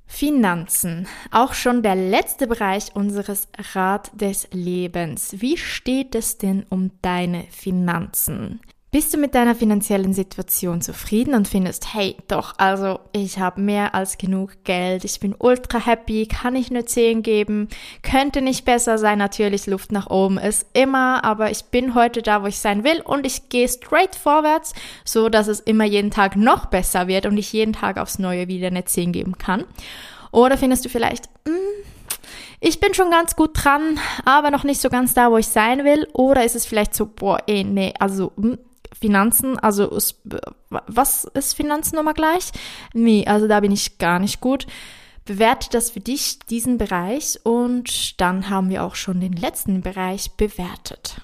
Finanzen, 0.05 1.07
auch 1.31 1.53
schon 1.53 1.83
der 1.83 1.95
letzte 1.95 2.47
Bereich 2.47 2.95
unseres 2.95 3.49
Rad 3.73 4.09
des 4.19 4.47
Lebens. 4.51 5.35
Wie 5.41 5.57
steht 5.57 6.15
es 6.15 6.37
denn 6.37 6.65
um 6.69 6.91
deine 7.01 7.43
Finanzen? 7.51 8.61
Bist 8.97 9.13
du 9.13 9.19
mit 9.19 9.35
deiner 9.35 9.53
finanziellen 9.53 10.11
Situation 10.11 10.81
zufrieden 10.81 11.35
und 11.35 11.47
findest, 11.47 11.93
hey, 11.93 12.17
doch, 12.27 12.55
also 12.57 12.99
ich 13.11 13.37
habe 13.37 13.61
mehr 13.61 13.93
als 13.93 14.17
genug 14.17 14.63
Geld, 14.63 15.05
ich 15.05 15.19
bin 15.19 15.35
ultra 15.37 15.77
happy, 15.85 16.25
kann 16.25 16.55
ich 16.55 16.71
nur 16.71 16.83
10 16.83 17.21
geben, 17.21 17.67
könnte 18.01 18.41
nicht 18.41 18.65
besser 18.65 18.97
sein, 18.97 19.19
natürlich 19.19 19.67
Luft 19.67 19.91
nach 19.91 20.09
oben 20.09 20.39
ist 20.39 20.65
immer, 20.73 21.23
aber 21.23 21.51
ich 21.51 21.65
bin 21.65 21.93
heute 21.93 22.23
da, 22.23 22.41
wo 22.41 22.47
ich 22.47 22.57
sein 22.57 22.83
will 22.83 23.01
und 23.01 23.27
ich 23.27 23.49
gehe 23.49 23.69
straight 23.69 24.15
vorwärts, 24.15 24.73
so 25.05 25.29
dass 25.29 25.47
es 25.47 25.59
immer 25.59 25.85
jeden 25.85 26.09
Tag 26.09 26.35
noch 26.35 26.65
besser 26.65 27.07
wird 27.07 27.27
und 27.27 27.37
ich 27.37 27.53
jeden 27.53 27.73
Tag 27.73 27.99
aufs 27.99 28.17
Neue 28.17 28.47
wieder 28.47 28.65
eine 28.65 28.85
10 28.85 29.11
geben 29.11 29.37
kann. 29.37 29.65
Oder 30.31 30.57
findest 30.57 30.85
du 30.85 30.89
vielleicht, 30.89 31.25
mh, 31.45 31.53
hm, 31.53 31.85
ich 32.59 32.79
bin 32.79 32.95
schon 32.95 33.11
ganz 33.11 33.35
gut 33.35 33.51
dran, 33.53 33.99
aber 34.25 34.49
noch 34.49 34.63
nicht 34.63 34.81
so 34.81 34.89
ganz 34.89 35.13
da, 35.13 35.29
wo 35.29 35.37
ich 35.37 35.47
sein 35.47 35.83
will. 35.83 36.07
Oder 36.13 36.43
ist 36.43 36.55
es 36.55 36.65
vielleicht 36.65 36.95
so, 36.95 37.05
boah, 37.05 37.37
ey, 37.45 37.63
nee, 37.63 37.93
also 37.99 38.31
hm, 38.35 38.57
Finanzen, 38.99 39.59
also 39.59 39.97
was 40.69 41.25
ist 41.25 41.53
Finanzen 41.53 41.95
nochmal 41.95 42.13
gleich? 42.13 42.51
Nee, 42.93 43.25
also 43.27 43.47
da 43.47 43.59
bin 43.59 43.71
ich 43.71 43.97
gar 43.97 44.19
nicht 44.19 44.41
gut. 44.41 44.67
Bewerte 45.25 45.69
das 45.71 45.89
für 45.89 45.99
dich, 45.99 46.39
diesen 46.39 46.77
Bereich, 46.77 47.39
und 47.43 48.19
dann 48.21 48.49
haben 48.49 48.69
wir 48.69 48.83
auch 48.83 48.95
schon 48.95 49.19
den 49.19 49.33
letzten 49.33 49.81
Bereich 49.81 50.31
bewertet. 50.31 51.21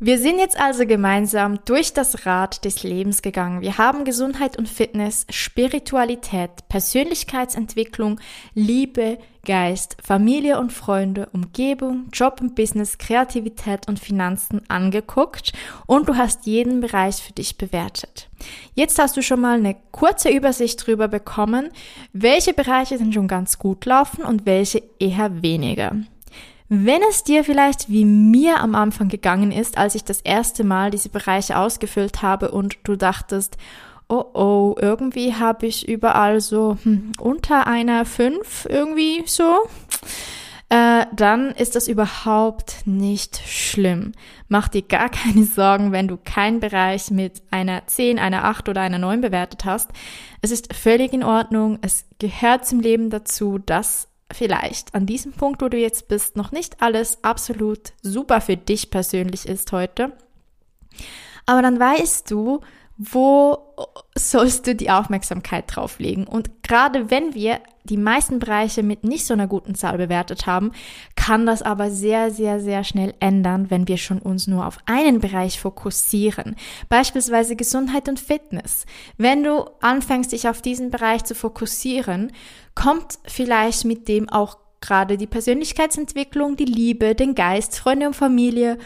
Wir 0.00 0.18
sind 0.18 0.40
jetzt 0.40 0.58
also 0.58 0.86
gemeinsam 0.86 1.60
durch 1.66 1.92
das 1.92 2.26
Rad 2.26 2.64
des 2.64 2.82
Lebens 2.82 3.22
gegangen. 3.22 3.60
Wir 3.60 3.78
haben 3.78 4.04
Gesundheit 4.04 4.58
und 4.58 4.68
Fitness, 4.68 5.24
Spiritualität, 5.30 6.50
Persönlichkeitsentwicklung, 6.68 8.20
Liebe, 8.54 9.18
Geist, 9.46 9.96
Familie 10.02 10.58
und 10.58 10.72
Freunde, 10.72 11.28
Umgebung, 11.32 12.08
Job 12.12 12.40
und 12.40 12.56
Business, 12.56 12.98
Kreativität 12.98 13.86
und 13.86 14.00
Finanzen 14.00 14.62
angeguckt 14.68 15.52
und 15.86 16.08
du 16.08 16.16
hast 16.16 16.44
jeden 16.44 16.80
Bereich 16.80 17.16
für 17.22 17.32
dich 17.32 17.56
bewertet. 17.56 18.28
Jetzt 18.74 18.98
hast 18.98 19.16
du 19.16 19.22
schon 19.22 19.40
mal 19.40 19.58
eine 19.58 19.76
kurze 19.92 20.28
Übersicht 20.28 20.82
darüber 20.82 21.06
bekommen, 21.06 21.68
welche 22.12 22.52
Bereiche 22.52 22.98
sind 22.98 23.14
schon 23.14 23.28
ganz 23.28 23.60
gut 23.60 23.84
laufen 23.84 24.24
und 24.24 24.44
welche 24.44 24.82
eher 24.98 25.40
weniger. 25.40 25.94
Wenn 26.76 27.02
es 27.08 27.22
dir 27.22 27.44
vielleicht 27.44 27.88
wie 27.88 28.04
mir 28.04 28.60
am 28.60 28.74
Anfang 28.74 29.08
gegangen 29.08 29.52
ist, 29.52 29.78
als 29.78 29.94
ich 29.94 30.02
das 30.02 30.20
erste 30.20 30.64
Mal 30.64 30.90
diese 30.90 31.08
Bereiche 31.08 31.56
ausgefüllt 31.56 32.20
habe 32.20 32.50
und 32.50 32.78
du 32.82 32.96
dachtest, 32.96 33.56
oh 34.08 34.24
oh, 34.34 34.74
irgendwie 34.80 35.34
habe 35.34 35.66
ich 35.66 35.88
überall 35.88 36.40
so 36.40 36.76
hm, 36.82 37.12
unter 37.20 37.68
einer 37.68 38.04
5 38.04 38.66
irgendwie 38.68 39.22
so, 39.24 39.60
äh, 40.68 41.06
dann 41.14 41.52
ist 41.52 41.76
das 41.76 41.86
überhaupt 41.86 42.86
nicht 42.86 43.40
schlimm. 43.46 44.10
Mach 44.48 44.66
dir 44.66 44.82
gar 44.82 45.08
keine 45.10 45.44
Sorgen, 45.44 45.92
wenn 45.92 46.08
du 46.08 46.16
keinen 46.16 46.58
Bereich 46.58 47.12
mit 47.12 47.40
einer 47.52 47.86
10, 47.86 48.18
einer 48.18 48.44
8 48.46 48.68
oder 48.68 48.80
einer 48.80 48.98
9 48.98 49.20
bewertet 49.20 49.64
hast. 49.64 49.90
Es 50.42 50.50
ist 50.50 50.74
völlig 50.74 51.12
in 51.12 51.22
Ordnung. 51.22 51.78
Es 51.82 52.06
gehört 52.18 52.66
zum 52.66 52.80
Leben 52.80 53.10
dazu, 53.10 53.58
dass 53.58 54.08
vielleicht 54.32 54.94
an 54.94 55.06
diesem 55.06 55.32
Punkt, 55.32 55.62
wo 55.62 55.68
du 55.68 55.76
jetzt 55.76 56.08
bist, 56.08 56.36
noch 56.36 56.52
nicht 56.52 56.82
alles 56.82 57.22
absolut 57.22 57.92
super 58.02 58.40
für 58.40 58.56
dich 58.56 58.90
persönlich 58.90 59.46
ist 59.46 59.72
heute. 59.72 60.12
Aber 61.46 61.62
dann 61.62 61.78
weißt 61.78 62.30
du, 62.30 62.60
wo 62.96 63.58
sollst 64.14 64.66
du 64.66 64.74
die 64.74 64.90
Aufmerksamkeit 64.90 65.64
drauflegen? 65.66 66.26
Und 66.26 66.62
gerade 66.62 67.10
wenn 67.10 67.34
wir 67.34 67.60
die 67.82 67.96
meisten 67.96 68.38
Bereiche 68.38 68.82
mit 68.82 69.04
nicht 69.04 69.26
so 69.26 69.34
einer 69.34 69.48
guten 69.48 69.74
Zahl 69.74 69.98
bewertet 69.98 70.46
haben, 70.46 70.72
kann 71.16 71.44
das 71.44 71.60
aber 71.60 71.90
sehr, 71.90 72.30
sehr, 72.30 72.60
sehr 72.60 72.84
schnell 72.84 73.14
ändern, 73.20 73.70
wenn 73.70 73.88
wir 73.88 73.98
schon 73.98 74.20
uns 74.20 74.46
nur 74.46 74.66
auf 74.66 74.78
einen 74.86 75.20
Bereich 75.20 75.60
fokussieren. 75.60 76.56
Beispielsweise 76.88 77.56
Gesundheit 77.56 78.08
und 78.08 78.20
Fitness. 78.20 78.86
Wenn 79.18 79.42
du 79.42 79.64
anfängst, 79.80 80.32
dich 80.32 80.48
auf 80.48 80.62
diesen 80.62 80.90
Bereich 80.90 81.24
zu 81.24 81.34
fokussieren, 81.34 82.32
kommt 82.74 83.18
vielleicht 83.26 83.84
mit 83.84 84.08
dem 84.08 84.28
auch 84.28 84.56
gerade 84.80 85.18
die 85.18 85.26
Persönlichkeitsentwicklung, 85.26 86.56
die 86.56 86.64
Liebe, 86.64 87.14
den 87.14 87.34
Geist, 87.34 87.78
Freunde 87.78 88.06
und 88.06 88.14
Familie 88.14 88.78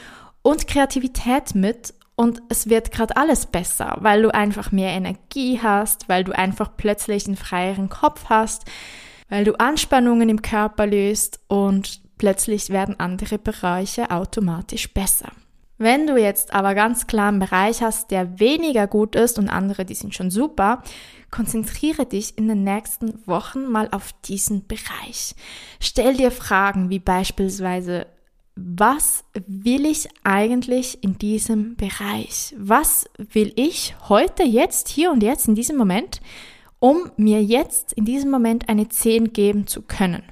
und 0.43 0.67
Kreativität 0.67 1.55
mit 1.55 1.93
und 2.19 2.43
es 2.49 2.69
wird 2.69 2.91
gerade 2.91 3.17
alles 3.17 3.47
besser, 3.47 3.97
weil 4.01 4.23
du 4.23 4.35
einfach 4.35 4.73
mehr 4.73 4.91
Energie 4.91 5.61
hast, 5.63 6.09
weil 6.09 6.25
du 6.25 6.33
einfach 6.33 6.73
plötzlich 6.77 7.29
einen 7.29 7.37
freieren 7.37 7.89
Kopf 7.89 8.25
hast, 8.29 8.65
weil 9.29 9.45
du 9.45 9.55
Anspannungen 9.61 10.29
im 10.29 10.43
Körper 10.43 10.85
löst 10.85 11.39
und 11.47 12.01
plötzlich 12.19 12.71
werden 12.71 12.99
andere 12.99 13.39
Bereiche 13.39 14.11
automatisch 14.11 14.93
besser. 14.93 15.31
Wenn 15.77 16.09
du 16.09 16.17
jetzt 16.17 16.53
aber 16.53 16.75
ganz 16.75 17.07
klar 17.07 17.29
einen 17.29 17.39
Bereich 17.39 17.83
hast, 17.83 18.11
der 18.11 18.41
weniger 18.41 18.89
gut 18.89 19.15
ist 19.15 19.39
und 19.39 19.49
andere, 19.49 19.85
die 19.85 19.95
sind 19.95 20.13
schon 20.13 20.33
super, 20.33 20.83
konzentriere 21.31 22.05
dich 22.05 22.37
in 22.37 22.49
den 22.49 22.65
nächsten 22.65 23.25
Wochen 23.29 23.67
mal 23.67 23.87
auf 23.93 24.13
diesen 24.25 24.67
Bereich. 24.67 25.37
Stell 25.79 26.17
dir 26.17 26.33
Fragen 26.33 26.91
wie 26.91 26.99
beispielsweise, 26.99 28.09
was 28.61 29.25
will 29.47 29.87
ich 29.87 30.09
eigentlich 30.25 31.03
in 31.03 31.17
diesem 31.19 31.77
Bereich? 31.77 32.55
Was 32.59 33.09
will 33.33 33.53
ich 33.57 33.95
heute, 34.09 34.43
jetzt, 34.43 34.89
hier 34.89 35.13
und 35.13 35.23
jetzt, 35.23 35.47
in 35.47 35.55
diesem 35.55 35.77
Moment, 35.77 36.21
um 36.81 37.11
mir 37.17 37.43
jetzt 37.43 37.93
in 37.93 38.05
diesem 38.05 38.31
Moment 38.31 38.69
eine 38.69 38.89
10 38.89 39.33
geben 39.33 39.67
zu 39.67 39.83
können? 39.83 40.23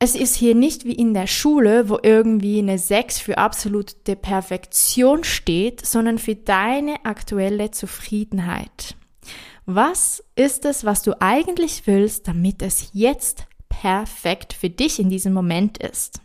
Es 0.00 0.14
ist 0.14 0.34
hier 0.34 0.54
nicht 0.54 0.84
wie 0.84 0.94
in 0.94 1.14
der 1.14 1.26
Schule, 1.26 1.88
wo 1.88 1.98
irgendwie 2.02 2.58
eine 2.58 2.78
6 2.78 3.18
für 3.20 3.38
absolute 3.38 4.16
Perfektion 4.16 5.24
steht, 5.24 5.84
sondern 5.84 6.18
für 6.18 6.34
deine 6.34 7.04
aktuelle 7.04 7.70
Zufriedenheit. 7.70 8.96
Was 9.66 10.24
ist 10.34 10.64
es, 10.64 10.84
was 10.84 11.02
du 11.02 11.20
eigentlich 11.20 11.86
willst, 11.86 12.26
damit 12.26 12.62
es 12.62 12.90
jetzt 12.94 13.46
perfekt 13.68 14.54
für 14.54 14.70
dich 14.70 14.98
in 14.98 15.10
diesem 15.10 15.34
Moment 15.34 15.78
ist? 15.78 16.20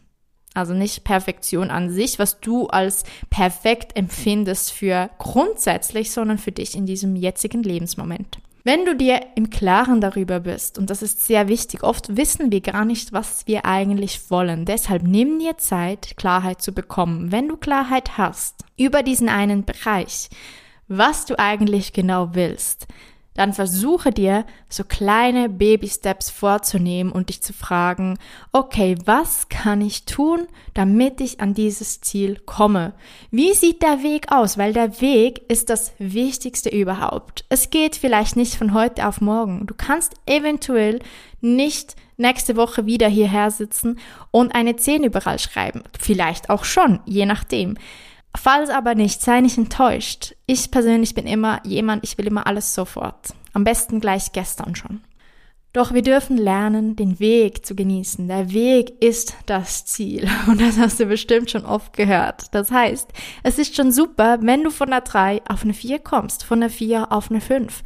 Also 0.56 0.74
nicht 0.74 1.04
Perfektion 1.04 1.70
an 1.70 1.92
sich, 1.92 2.18
was 2.18 2.40
du 2.40 2.68
als 2.68 3.04
perfekt 3.30 3.96
empfindest 3.96 4.72
für 4.72 5.12
grundsätzlich, 5.20 6.12
sondern 6.12 6.38
für 6.40 6.52
dich 6.52 6.76
in 6.76 6.86
diesem 6.86 7.16
jetzigen 7.16 7.62
Lebensmoment. 7.62 8.40
Wenn 8.64 8.84
du 8.84 8.96
dir 8.96 9.20
im 9.36 9.52
Klaren 9.52 10.02
darüber 10.02 10.40
bist, 10.40 10.80
und 10.80 10.90
das 10.90 11.04
ist 11.04 11.24
sehr 11.24 11.48
wichtig, 11.48 11.84
oft 11.84 12.18
wissen 12.18 12.52
wir 12.52 12.62
gar 12.62 12.84
nicht, 12.84 13.14
was 13.14 13.46
wir 13.46 13.66
eigentlich 13.66 14.32
wollen. 14.32 14.66
Deshalb 14.66 15.04
nimm 15.04 15.38
dir 15.38 15.58
Zeit, 15.58 16.18
Klarheit 16.18 16.64
zu 16.64 16.72
bekommen. 16.72 17.32
Wenn 17.32 17.48
du 17.48 17.58
Klarheit 17.58 18.18
hast 18.18 18.64
über 18.76 19.04
diesen 19.04 19.30
einen 19.30 19.66
Bereich, 19.66 20.30
was 20.88 21.26
du 21.26 21.38
eigentlich 21.38 21.94
genau 21.94 22.30
willst, 22.34 22.88
dann 23.36 23.54
versuche 23.54 24.12
dir 24.12 24.46
so 24.70 24.84
kleine 24.84 25.50
Baby-Steps 25.50 26.30
vorzunehmen 26.32 27.12
und 27.12 27.30
dich 27.30 27.44
zu 27.44 27.54
fragen, 27.54 28.18
okay, 28.52 28.96
was 29.06 29.50
kann 29.50 29.82
ich 29.82 30.06
tun, 30.06 30.48
damit 30.74 31.22
ich 31.22 31.42
an 31.42 31.54
dieses 31.54 32.02
Ziel 32.02 32.40
komme? 32.46 32.94
Wie 33.32 33.54
sieht 33.54 33.84
der 33.84 34.02
Weg 34.04 34.32
aus? 34.32 34.58
Weil 34.58 34.74
der 34.74 35.02
Weg 35.02 35.42
ist 35.50 35.70
das 35.70 35.94
Wichtigste 36.00 36.70
überhaupt. 36.70 37.46
Es 37.50 37.70
geht 37.70 37.98
vielleicht 37.98 38.38
nicht 38.38 38.56
von 38.56 38.74
heute 38.74 39.08
auf 39.08 39.22
morgen. 39.22 39.68
Du 39.68 39.76
kannst 39.76 40.14
eventuell 40.26 41.00
nicht 41.42 41.96
nächste 42.18 42.56
Woche 42.56 42.86
wieder 42.86 43.10
hierher 43.10 43.52
sitzen 43.52 44.00
und 44.32 44.56
eine 44.56 44.78
10 44.78 45.04
überall 45.04 45.40
schreiben. 45.40 45.84
Vielleicht 46.00 46.50
auch 46.50 46.64
schon, 46.64 47.02
je 47.06 47.26
nachdem. 47.26 47.78
Falls 48.38 48.70
aber 48.70 48.96
nicht, 48.96 49.22
sei 49.22 49.42
nicht 49.42 49.58
enttäuscht. 49.58 50.36
Ich 50.46 50.72
persönlich 50.72 51.14
bin 51.16 51.28
immer 51.28 51.62
jemand, 51.66 52.04
ich 52.04 52.18
will 52.18 52.28
immer 52.28 52.48
alles 52.48 52.74
sofort. 52.74 53.34
Am 53.54 53.64
besten 53.64 54.00
gleich 54.00 54.32
gestern 54.32 54.76
schon. 54.76 55.02
Doch 55.76 55.94
wir 55.94 56.04
dürfen 56.04 56.38
lernen, 56.38 56.96
den 56.96 57.20
Weg 57.20 57.66
zu 57.66 57.76
genießen. 57.76 58.30
Der 58.30 58.54
Weg 58.54 59.04
ist 59.04 59.36
das 59.46 59.86
Ziel. 59.86 60.26
Und 60.48 60.62
das 60.62 60.78
hast 60.78 61.02
du 61.02 61.06
bestimmt 61.06 61.52
schon 61.52 61.66
oft 61.66 61.92
gehört. 61.98 62.54
Das 62.54 62.72
heißt, 62.72 63.12
es 63.44 63.60
ist 63.60 63.76
schon 63.76 63.92
super, 63.92 64.38
wenn 64.42 64.64
du 64.64 64.70
von 64.70 64.90
der 64.90 65.02
3 65.02 65.42
auf 65.50 65.64
eine 65.64 65.74
4 65.74 66.00
kommst, 66.00 66.46
von 66.46 66.62
der 66.62 66.70
4 66.70 67.12
auf 67.12 67.30
eine 67.30 67.42
5. 67.42 67.84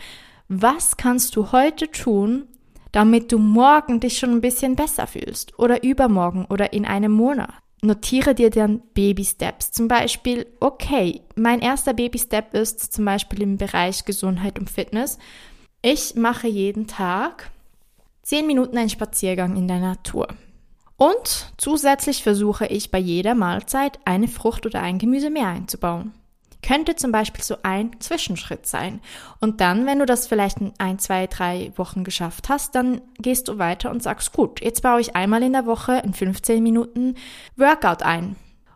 Was 0.50 0.98
kannst 0.98 1.36
du 1.36 1.52
heute 1.52 1.90
tun, 1.90 2.48
damit 2.92 3.32
du 3.32 3.40
morgen 3.40 4.00
dich 4.00 4.20
schon 4.20 4.32
ein 4.32 4.42
bisschen 4.42 4.76
besser 4.76 5.08
fühlst? 5.08 5.58
Oder 5.58 5.84
übermorgen 5.84 6.46
oder 6.46 6.74
in 6.74 6.86
einem 6.86 7.12
Monat? 7.12 7.54
Notiere 7.82 8.36
dir 8.36 8.50
dann 8.50 8.82
Baby 8.94 9.26
Steps. 9.26 9.72
Zum 9.72 9.88
Beispiel, 9.88 10.46
okay, 10.60 11.22
mein 11.36 11.60
erster 11.60 11.94
Baby 11.94 12.20
Step 12.20 12.54
ist 12.54 12.94
zum 12.94 13.06
Beispiel 13.06 13.42
im 13.42 13.58
Bereich 13.58 14.06
Gesundheit 14.06 14.60
und 14.60 14.70
Fitness. 14.70 15.18
Ich 15.82 16.16
mache 16.16 16.48
jeden 16.48 16.88
Tag 16.88 17.52
10 18.24 18.46
Minuten 18.46 18.78
einen 18.78 18.90
Spaziergang 18.90 19.56
in 19.56 19.68
der 19.68 19.80
Natur. 19.80 20.28
Und 20.98 21.54
zusätzlich 21.58 22.24
versuche 22.24 22.66
ich 22.68 22.92
bei 22.92 23.00
jeder 23.00 23.34
Mahlzeit 23.34 24.00
eine 24.06 24.28
Frucht 24.28 24.66
oder 24.66 24.82
ein 24.82 25.00
Gemüse 25.00 25.30
mehr 25.30 25.48
einzubauen 25.48 26.14
könnte 26.62 26.96
zum 26.96 27.12
Beispiel 27.12 27.44
so 27.44 27.58
ein 27.64 28.00
Zwischenschritt 28.00 28.68
sein. 28.68 29.02
Und 29.40 29.62
dann, 29.62 29.86
wenn 29.86 30.00
du 30.00 30.06
das 30.06 30.28
vielleicht 30.28 30.60
in 30.60 30.74
ein, 30.78 31.00
zwei, 31.00 31.28
drei 31.28 31.72
Wochen 31.76 32.04
geschafft 32.04 32.50
hast, 32.50 32.76
dann 32.76 33.02
gehst 33.18 33.48
du 33.48 33.58
weiter 33.58 33.92
und 33.92 34.04
sagst, 34.04 34.34
gut, 34.34 34.62
jetzt 34.62 34.82
baue 34.82 35.02
ich 35.02 35.16
einmal 35.16 35.44
in 35.44 35.54
der 35.54 35.66
Woche 35.66 36.02
in 36.04 36.14
15 36.14 36.62
Minuten 36.62 37.16
Workout 37.56 38.04
ein. 38.04 38.36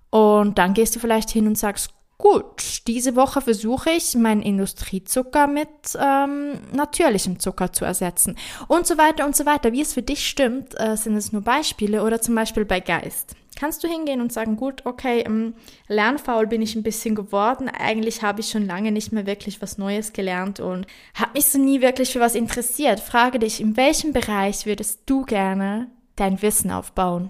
Und 0.10 0.58
dann 0.58 0.74
gehst 0.74 0.96
du 0.96 1.00
vielleicht 1.00 1.30
hin 1.30 1.48
und 1.48 1.58
sagst, 1.58 1.92
gut, 2.18 2.88
diese 2.88 3.16
Woche 3.16 3.42
versuche 3.42 3.90
ich, 3.92 4.16
meinen 4.16 4.42
Industriezucker 4.42 5.48
mit 5.48 5.68
ähm, 6.00 6.60
natürlichem 6.72 7.40
Zucker 7.40 7.74
zu 7.74 7.84
ersetzen. 7.84 8.38
Und 8.68 8.88
so 8.88 8.98
weiter 8.98 9.26
und 9.26 9.36
so 9.36 9.46
weiter. 9.46 9.74
Wie 9.74 9.82
es 9.82 9.94
für 9.94 10.04
dich 10.04 10.28
stimmt, 10.28 10.80
äh, 10.80 10.96
sind 10.96 11.18
es 11.18 11.34
nur 11.34 11.42
Beispiele 11.42 12.04
oder 12.04 12.22
zum 12.22 12.36
Beispiel 12.36 12.64
bei 12.64 12.80
Geist 12.80 13.36
kannst 13.56 13.84
du 13.84 13.88
hingehen 13.88 14.22
und 14.22 14.34
sagen, 14.34 14.56
gut, 14.56 14.86
okay, 14.86 15.22
ähm, 15.22 15.56
lernfaul 15.88 16.48
bin 16.48 16.62
ich 16.62 16.76
ein 16.76 16.84
bisschen 16.84 17.16
geworden. 17.16 17.70
Eigentlich 17.70 18.22
habe 18.22 18.42
ich 18.42 18.50
schon 18.50 18.66
lange 18.66 18.92
nicht 18.92 19.12
mehr 19.12 19.26
wirklich 19.26 19.62
was 19.62 19.78
Neues 19.78 20.14
gelernt 20.14 20.60
und 20.60 20.88
habe 21.14 21.34
mich 21.34 21.46
so 21.46 21.60
nie 21.60 21.82
wirklich 21.82 22.12
für 22.12 22.20
was 22.20 22.36
interessiert. 22.36 23.00
Frage 23.00 23.40
dich, 23.40 23.62
in 23.62 23.78
welchem 23.78 24.14
Bereich 24.14 24.66
würdest 24.66 25.02
du 25.06 25.24
gerne 25.24 25.88
dein 26.16 26.42
Wissen 26.42 26.72
aufbauen? 26.72 27.30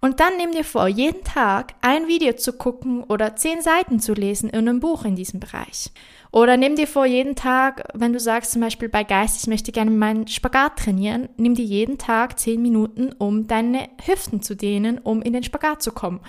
Und 0.00 0.18
dann 0.18 0.36
nimm 0.36 0.50
dir 0.50 0.64
vor, 0.64 0.88
jeden 0.88 1.22
Tag 1.22 1.74
ein 1.80 2.08
Video 2.08 2.32
zu 2.32 2.52
gucken 2.52 3.04
oder 3.04 3.36
zehn 3.36 3.62
Seiten 3.62 4.00
zu 4.00 4.14
lesen 4.14 4.50
in 4.50 4.68
einem 4.68 4.80
Buch 4.80 5.04
in 5.04 5.14
diesem 5.14 5.38
Bereich. 5.38 5.92
Oder 6.32 6.56
nimm 6.56 6.76
dir 6.76 6.86
vor, 6.86 7.04
jeden 7.04 7.36
Tag, 7.36 7.84
wenn 7.92 8.14
du 8.14 8.18
sagst 8.18 8.52
zum 8.52 8.62
Beispiel 8.62 8.88
bei 8.88 9.04
Geist, 9.04 9.42
ich 9.42 9.46
möchte 9.48 9.70
gerne 9.70 9.90
meinen 9.90 10.26
Spagat 10.26 10.78
trainieren, 10.78 11.28
nimm 11.36 11.54
dir 11.54 11.64
jeden 11.64 11.98
Tag 11.98 12.38
zehn 12.38 12.62
Minuten, 12.62 13.12
um 13.12 13.46
deine 13.46 13.90
Hüften 14.02 14.40
zu 14.40 14.56
dehnen, 14.56 14.98
um 14.98 15.20
in 15.20 15.34
den 15.34 15.44
Spagat 15.44 15.82
zu 15.82 15.92
kommen. 15.92 16.20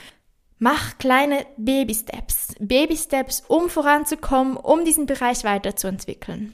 Mach 0.60 0.98
kleine 0.98 1.46
Baby-Steps. 1.58 2.56
Baby-Steps, 2.60 3.44
um 3.48 3.70
voranzukommen, 3.70 4.58
um 4.58 4.84
diesen 4.84 5.06
Bereich 5.06 5.46
weiterzuentwickeln. 5.46 6.54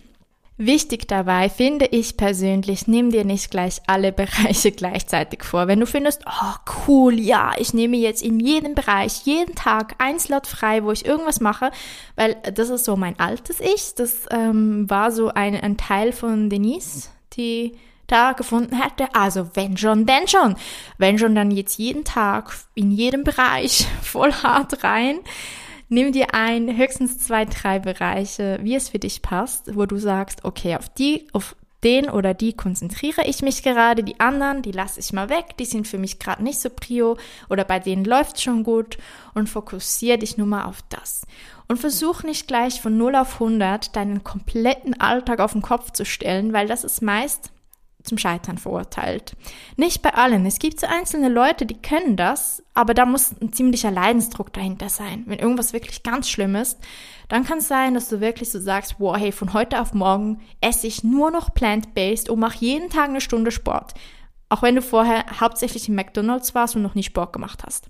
Wichtig 0.61 1.07
dabei 1.07 1.47
finde 1.47 1.85
ich 1.85 2.17
persönlich, 2.17 2.85
nimm 2.85 3.11
dir 3.11 3.23
nicht 3.23 3.49
gleich 3.49 3.81
alle 3.87 4.11
Bereiche 4.11 4.73
gleichzeitig 4.73 5.45
vor. 5.45 5.67
Wenn 5.67 5.79
du 5.79 5.85
findest, 5.85 6.23
oh 6.27 6.73
cool, 6.85 7.17
ja, 7.17 7.53
ich 7.57 7.73
nehme 7.73 7.95
jetzt 7.95 8.21
in 8.21 8.41
jedem 8.41 8.75
Bereich, 8.75 9.21
jeden 9.23 9.55
Tag 9.55 9.95
ein 9.99 10.19
Slot 10.19 10.47
frei, 10.47 10.83
wo 10.83 10.91
ich 10.91 11.05
irgendwas 11.05 11.39
mache, 11.39 11.71
weil 12.17 12.35
das 12.53 12.67
ist 12.67 12.83
so 12.83 12.97
mein 12.97 13.17
altes 13.17 13.61
Ich. 13.61 13.95
Das 13.95 14.25
ähm, 14.31 14.89
war 14.89 15.13
so 15.13 15.29
ein, 15.29 15.55
ein 15.55 15.77
Teil 15.77 16.11
von 16.11 16.49
Denise, 16.49 17.07
die 17.37 17.77
da 18.07 18.33
gefunden 18.33 18.75
hätte. 18.75 19.15
Also 19.15 19.51
wenn 19.53 19.77
schon, 19.77 20.05
denn 20.05 20.27
schon. 20.27 20.57
Wenn 20.97 21.17
schon, 21.17 21.35
dann 21.35 21.51
jetzt 21.51 21.77
jeden 21.77 22.03
Tag 22.03 22.53
in 22.75 22.91
jedem 22.91 23.23
Bereich 23.23 23.87
voll 24.01 24.33
hart 24.33 24.83
rein. 24.83 25.19
Nimm 25.91 26.11
dir 26.11 26.35
ein, 26.35 26.77
höchstens 26.77 27.17
zwei, 27.17 27.45
drei 27.45 27.79
Bereiche, 27.79 28.59
wie 28.61 28.75
es 28.75 28.89
für 28.89 28.99
dich 28.99 29.23
passt, 29.23 29.75
wo 29.75 29.87
du 29.87 29.97
sagst, 29.97 30.45
okay, 30.45 30.75
auf 30.75 30.87
die, 30.87 31.27
auf 31.33 31.55
den 31.83 32.11
oder 32.11 32.35
die 32.35 32.53
konzentriere 32.53 33.25
ich 33.25 33.41
mich 33.41 33.63
gerade, 33.63 34.03
die 34.03 34.19
anderen, 34.19 34.61
die 34.61 34.71
lasse 34.71 34.99
ich 34.99 35.13
mal 35.13 35.29
weg, 35.29 35.57
die 35.57 35.65
sind 35.65 35.87
für 35.87 35.97
mich 35.97 36.19
gerade 36.19 36.43
nicht 36.43 36.59
so 36.59 36.69
prio 36.69 37.17
oder 37.49 37.63
bei 37.63 37.79
denen 37.79 38.05
läuft 38.05 38.39
schon 38.39 38.63
gut 38.63 38.99
und 39.33 39.49
fokussiere 39.49 40.19
dich 40.19 40.37
nur 40.37 40.45
mal 40.45 40.65
auf 40.65 40.83
das. 40.89 41.25
Und 41.67 41.79
versuch 41.79 42.21
nicht 42.21 42.47
gleich 42.47 42.81
von 42.81 42.95
0 42.95 43.15
auf 43.15 43.33
100 43.35 43.95
deinen 43.95 44.23
kompletten 44.23 44.99
Alltag 45.01 45.39
auf 45.39 45.53
den 45.53 45.63
Kopf 45.63 45.91
zu 45.91 46.05
stellen, 46.05 46.53
weil 46.53 46.67
das 46.67 46.83
ist 46.83 47.01
meist 47.01 47.51
zum 48.09 48.17
Scheitern 48.17 48.57
verurteilt. 48.57 49.37
Nicht 49.77 50.01
bei 50.01 50.13
allen. 50.13 50.45
Es 50.45 50.59
gibt 50.59 50.79
so 50.79 50.87
einzelne 50.87 51.29
Leute, 51.29 51.65
die 51.65 51.81
können 51.81 52.17
das, 52.17 52.61
aber 52.73 52.93
da 52.93 53.05
muss 53.05 53.33
ein 53.41 53.53
ziemlicher 53.53 53.91
Leidensdruck 53.91 54.51
dahinter 54.51 54.89
sein. 54.89 55.23
Wenn 55.27 55.39
irgendwas 55.39 55.71
wirklich 55.71 56.03
ganz 56.03 56.29
schlimm 56.29 56.55
ist, 56.55 56.77
dann 57.29 57.45
kann 57.45 57.59
es 57.59 57.67
sein, 57.67 57.93
dass 57.93 58.09
du 58.09 58.19
wirklich 58.19 58.51
so 58.51 58.59
sagst, 58.59 58.95
wow, 58.97 59.15
hey, 59.15 59.31
von 59.31 59.53
heute 59.53 59.79
auf 59.79 59.93
morgen 59.93 60.41
esse 60.59 60.87
ich 60.87 61.03
nur 61.03 61.31
noch 61.31 61.53
plant-based 61.53 62.29
und 62.29 62.39
mache 62.39 62.57
jeden 62.59 62.89
Tag 62.89 63.09
eine 63.09 63.21
Stunde 63.21 63.51
Sport. 63.51 63.93
Auch 64.49 64.63
wenn 64.63 64.75
du 64.75 64.81
vorher 64.81 65.25
hauptsächlich 65.39 65.87
im 65.87 65.95
McDonald's 65.95 66.55
warst 66.55 66.75
und 66.75 66.81
noch 66.81 66.95
nie 66.95 67.03
Sport 67.03 67.33
gemacht 67.33 67.63
hast. 67.65 67.89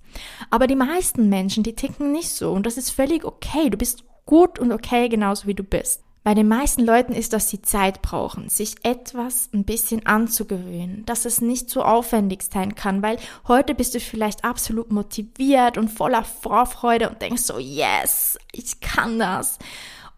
Aber 0.49 0.67
die 0.67 0.75
meisten 0.75 1.29
Menschen, 1.29 1.63
die 1.63 1.73
ticken 1.73 2.11
nicht 2.11 2.29
so 2.29 2.51
und 2.51 2.65
das 2.65 2.77
ist 2.77 2.91
völlig 2.91 3.23
okay. 3.23 3.69
Du 3.69 3.77
bist 3.77 4.03
gut 4.25 4.59
und 4.59 4.73
okay 4.73 5.07
genauso 5.07 5.47
wie 5.47 5.55
du 5.55 5.63
bist. 5.63 6.03
Bei 6.23 6.33
den 6.33 6.47
meisten 6.47 6.83
Leuten 6.83 7.13
ist, 7.13 7.31
dass 7.31 7.49
sie 7.49 7.61
Zeit 7.61 8.01
brauchen, 8.01 8.49
sich 8.49 8.75
etwas 8.83 9.49
ein 9.53 9.63
bisschen 9.63 10.05
anzugewöhnen, 10.05 11.05
dass 11.05 11.25
es 11.25 11.39
nicht 11.39 11.69
so 11.69 11.81
aufwendig 11.81 12.43
sein 12.43 12.75
kann, 12.75 13.01
weil 13.01 13.17
heute 13.47 13.73
bist 13.73 13.95
du 13.95 13.99
vielleicht 13.99 14.43
absolut 14.43 14.91
motiviert 14.91 15.77
und 15.77 15.89
voller 15.89 16.25
Vorfreude 16.25 17.09
und 17.09 17.21
denkst 17.21 17.43
so, 17.43 17.57
yes, 17.57 18.37
ich 18.51 18.81
kann 18.81 19.17
das. 19.17 19.59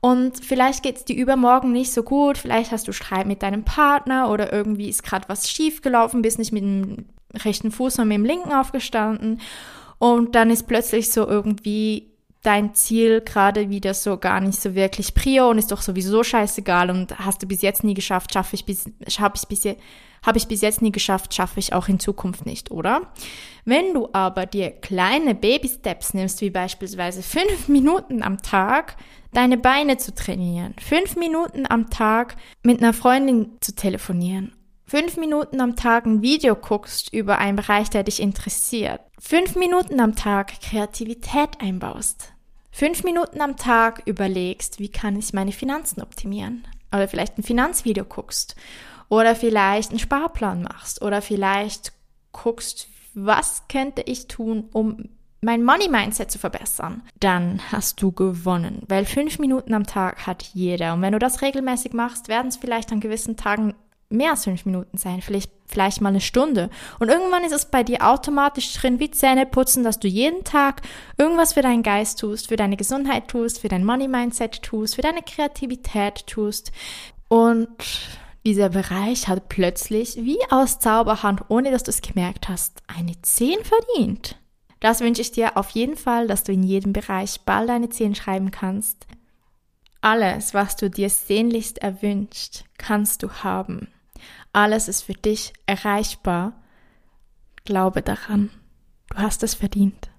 Und 0.01 0.43
vielleicht 0.43 0.81
geht 0.81 0.97
es 0.97 1.05
dir 1.05 1.15
übermorgen 1.15 1.71
nicht 1.71 1.93
so 1.93 2.01
gut, 2.01 2.39
vielleicht 2.39 2.71
hast 2.71 2.87
du 2.87 2.91
Streit 2.91 3.27
mit 3.27 3.43
deinem 3.43 3.63
Partner 3.63 4.31
oder 4.31 4.51
irgendwie 4.51 4.89
ist 4.89 5.03
gerade 5.03 5.29
was 5.29 5.47
schief 5.47 5.83
gelaufen, 5.83 6.23
bist 6.23 6.39
nicht 6.39 6.51
mit 6.51 6.63
dem 6.63 7.05
rechten 7.35 7.71
Fuß, 7.71 7.93
sondern 7.93 8.07
mit 8.07 8.17
dem 8.17 8.25
linken 8.25 8.53
aufgestanden 8.53 9.39
und 9.99 10.33
dann 10.33 10.49
ist 10.49 10.67
plötzlich 10.67 11.11
so 11.11 11.27
irgendwie 11.27 12.10
dein 12.43 12.73
Ziel 12.73 13.21
gerade 13.21 13.69
wieder 13.69 13.93
so 13.93 14.17
gar 14.17 14.39
nicht 14.39 14.59
so 14.59 14.73
wirklich 14.73 15.13
prio 15.13 15.49
und 15.49 15.57
ist 15.57 15.71
doch 15.71 15.81
sowieso 15.81 16.23
scheißegal 16.23 16.89
und 16.89 17.17
hast 17.19 17.43
du 17.43 17.47
bis 17.47 17.61
jetzt 17.61 17.83
nie 17.83 17.93
geschafft, 17.93 18.33
schaffe 18.33 18.55
ich 18.55 18.65
bis, 18.65 18.85
habe 19.19 19.35
ich 19.35 19.47
bis, 19.47 19.65
habe 20.25 20.37
ich 20.37 20.47
bis 20.47 20.61
jetzt 20.61 20.81
nie 20.81 20.91
geschafft, 20.91 21.33
schaffe 21.33 21.59
ich 21.59 21.73
auch 21.73 21.87
in 21.87 21.99
Zukunft 21.99 22.45
nicht, 22.45 22.71
oder? 22.71 23.11
Wenn 23.63 23.93
du 23.93 24.09
aber 24.13 24.47
dir 24.47 24.71
kleine 24.71 25.35
Baby-Steps 25.35 26.13
nimmst, 26.13 26.41
wie 26.41 26.49
beispielsweise 26.49 27.21
fünf 27.21 27.67
Minuten 27.67 28.23
am 28.23 28.41
Tag, 28.41 28.97
deine 29.33 29.57
Beine 29.57 29.97
zu 29.97 30.13
trainieren, 30.13 30.73
fünf 30.79 31.15
Minuten 31.15 31.65
am 31.69 31.89
Tag 31.89 32.37
mit 32.63 32.81
einer 32.81 32.93
Freundin 32.93 33.51
zu 33.61 33.75
telefonieren, 33.75 34.53
fünf 34.91 35.15
Minuten 35.15 35.61
am 35.61 35.77
Tag 35.77 36.05
ein 36.05 36.21
Video 36.21 36.53
guckst 36.53 37.13
über 37.13 37.37
einen 37.37 37.55
Bereich, 37.55 37.89
der 37.89 38.03
dich 38.03 38.21
interessiert, 38.21 38.99
fünf 39.17 39.55
Minuten 39.55 40.01
am 40.01 40.17
Tag 40.17 40.59
Kreativität 40.59 41.61
einbaust, 41.61 42.33
fünf 42.71 43.05
Minuten 43.05 43.39
am 43.39 43.55
Tag 43.55 44.03
überlegst, 44.05 44.79
wie 44.79 44.89
kann 44.89 45.17
ich 45.17 45.31
meine 45.31 45.53
Finanzen 45.53 46.01
optimieren, 46.01 46.67
oder 46.93 47.07
vielleicht 47.07 47.37
ein 47.37 47.43
Finanzvideo 47.43 48.03
guckst, 48.03 48.57
oder 49.07 49.33
vielleicht 49.33 49.91
einen 49.91 49.99
Sparplan 49.99 50.61
machst, 50.61 51.01
oder 51.01 51.21
vielleicht 51.21 51.93
guckst, 52.33 52.89
was 53.13 53.69
könnte 53.69 54.01
ich 54.01 54.27
tun, 54.27 54.67
um 54.73 55.07
mein 55.39 55.63
Money 55.63 55.87
Mindset 55.87 56.29
zu 56.29 56.37
verbessern, 56.37 57.01
dann 57.21 57.61
hast 57.71 58.01
du 58.01 58.11
gewonnen. 58.11 58.83
Weil 58.89 59.05
fünf 59.05 59.39
Minuten 59.39 59.73
am 59.73 59.87
Tag 59.87 60.27
hat 60.27 60.43
jeder. 60.53 60.93
Und 60.93 61.01
wenn 61.01 61.13
du 61.13 61.19
das 61.19 61.41
regelmäßig 61.41 61.93
machst, 61.93 62.27
werden 62.27 62.49
es 62.49 62.57
vielleicht 62.57 62.91
an 62.91 62.99
gewissen 62.99 63.37
Tagen 63.37 63.73
mehr 64.11 64.31
als 64.31 64.43
fünf 64.43 64.65
Minuten 64.65 64.97
sein, 64.97 65.21
vielleicht, 65.21 65.51
vielleicht 65.65 66.01
mal 66.01 66.09
eine 66.09 66.21
Stunde. 66.21 66.69
Und 66.99 67.09
irgendwann 67.09 67.43
ist 67.43 67.53
es 67.53 67.65
bei 67.65 67.83
dir 67.83 68.07
automatisch 68.07 68.73
drin, 68.73 68.99
wie 68.99 69.11
Zähne 69.11 69.45
putzen, 69.45 69.83
dass 69.83 69.99
du 69.99 70.07
jeden 70.07 70.43
Tag 70.43 70.81
irgendwas 71.17 71.53
für 71.53 71.61
deinen 71.61 71.83
Geist 71.83 72.19
tust, 72.19 72.47
für 72.47 72.55
deine 72.55 72.77
Gesundheit 72.77 73.27
tust, 73.27 73.59
für 73.59 73.69
dein 73.69 73.85
Money 73.85 74.07
Mindset 74.07 74.61
tust, 74.61 74.95
für 74.95 75.01
deine 75.01 75.21
Kreativität 75.21 76.27
tust. 76.27 76.71
Und 77.27 77.69
dieser 78.45 78.69
Bereich 78.69 79.27
hat 79.27 79.49
plötzlich, 79.49 80.17
wie 80.17 80.39
aus 80.49 80.79
Zauberhand, 80.79 81.43
ohne 81.49 81.71
dass 81.71 81.83
du 81.83 81.91
es 81.91 82.01
gemerkt 82.01 82.49
hast, 82.49 82.81
eine 82.87 83.13
10 83.21 83.59
verdient. 83.63 84.37
Das 84.79 84.99
wünsche 84.99 85.21
ich 85.21 85.31
dir 85.31 85.57
auf 85.57 85.69
jeden 85.69 85.95
Fall, 85.95 86.27
dass 86.27 86.43
du 86.43 86.51
in 86.51 86.63
jedem 86.63 86.91
Bereich 86.91 87.41
bald 87.45 87.69
eine 87.69 87.89
10 87.89 88.15
schreiben 88.15 88.49
kannst. 88.49 89.05
Alles, 90.01 90.55
was 90.55 90.75
du 90.75 90.89
dir 90.89 91.11
sehnlichst 91.11 91.77
erwünscht, 91.77 92.63
kannst 92.79 93.21
du 93.21 93.29
haben. 93.29 93.87
Alles 94.53 94.89
ist 94.89 95.03
für 95.03 95.13
dich 95.13 95.53
erreichbar. 95.65 96.53
Glaube 97.63 98.01
daran. 98.01 98.49
Du 99.09 99.17
hast 99.17 99.43
es 99.43 99.53
verdient. 99.53 100.09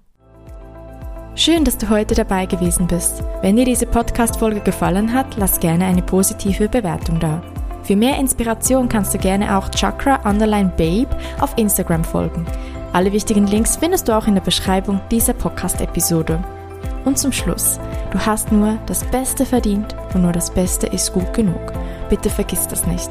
Schön, 1.34 1.64
dass 1.64 1.78
du 1.78 1.88
heute 1.88 2.14
dabei 2.14 2.46
gewesen 2.46 2.86
bist. 2.86 3.22
Wenn 3.40 3.56
dir 3.56 3.64
diese 3.64 3.86
Podcast-Folge 3.86 4.60
gefallen 4.60 5.12
hat, 5.12 5.36
lass 5.36 5.60
gerne 5.60 5.86
eine 5.86 6.02
positive 6.02 6.68
Bewertung 6.68 7.20
da. 7.20 7.42
Für 7.82 7.96
mehr 7.96 8.18
Inspiration 8.18 8.88
kannst 8.88 9.12
du 9.12 9.18
gerne 9.18 9.56
auch 9.56 9.70
Chakra 9.70 10.28
Underline 10.28 10.72
Babe 10.76 11.08
auf 11.40 11.56
Instagram 11.58 12.04
folgen. 12.04 12.46
Alle 12.92 13.12
wichtigen 13.12 13.46
Links 13.46 13.76
findest 13.76 14.08
du 14.08 14.16
auch 14.16 14.26
in 14.26 14.34
der 14.34 14.42
Beschreibung 14.42 15.00
dieser 15.10 15.32
Podcast-Episode. 15.32 16.42
Und 17.04 17.18
zum 17.18 17.32
Schluss, 17.32 17.80
du 18.12 18.18
hast 18.18 18.52
nur 18.52 18.78
das 18.86 19.04
Beste 19.04 19.44
verdient 19.44 19.96
und 20.14 20.22
nur 20.22 20.32
das 20.32 20.52
Beste 20.52 20.86
ist 20.86 21.12
gut 21.12 21.32
genug. 21.34 21.72
Bitte 22.08 22.30
vergiss 22.30 22.68
das 22.68 22.86
nicht. 22.86 23.10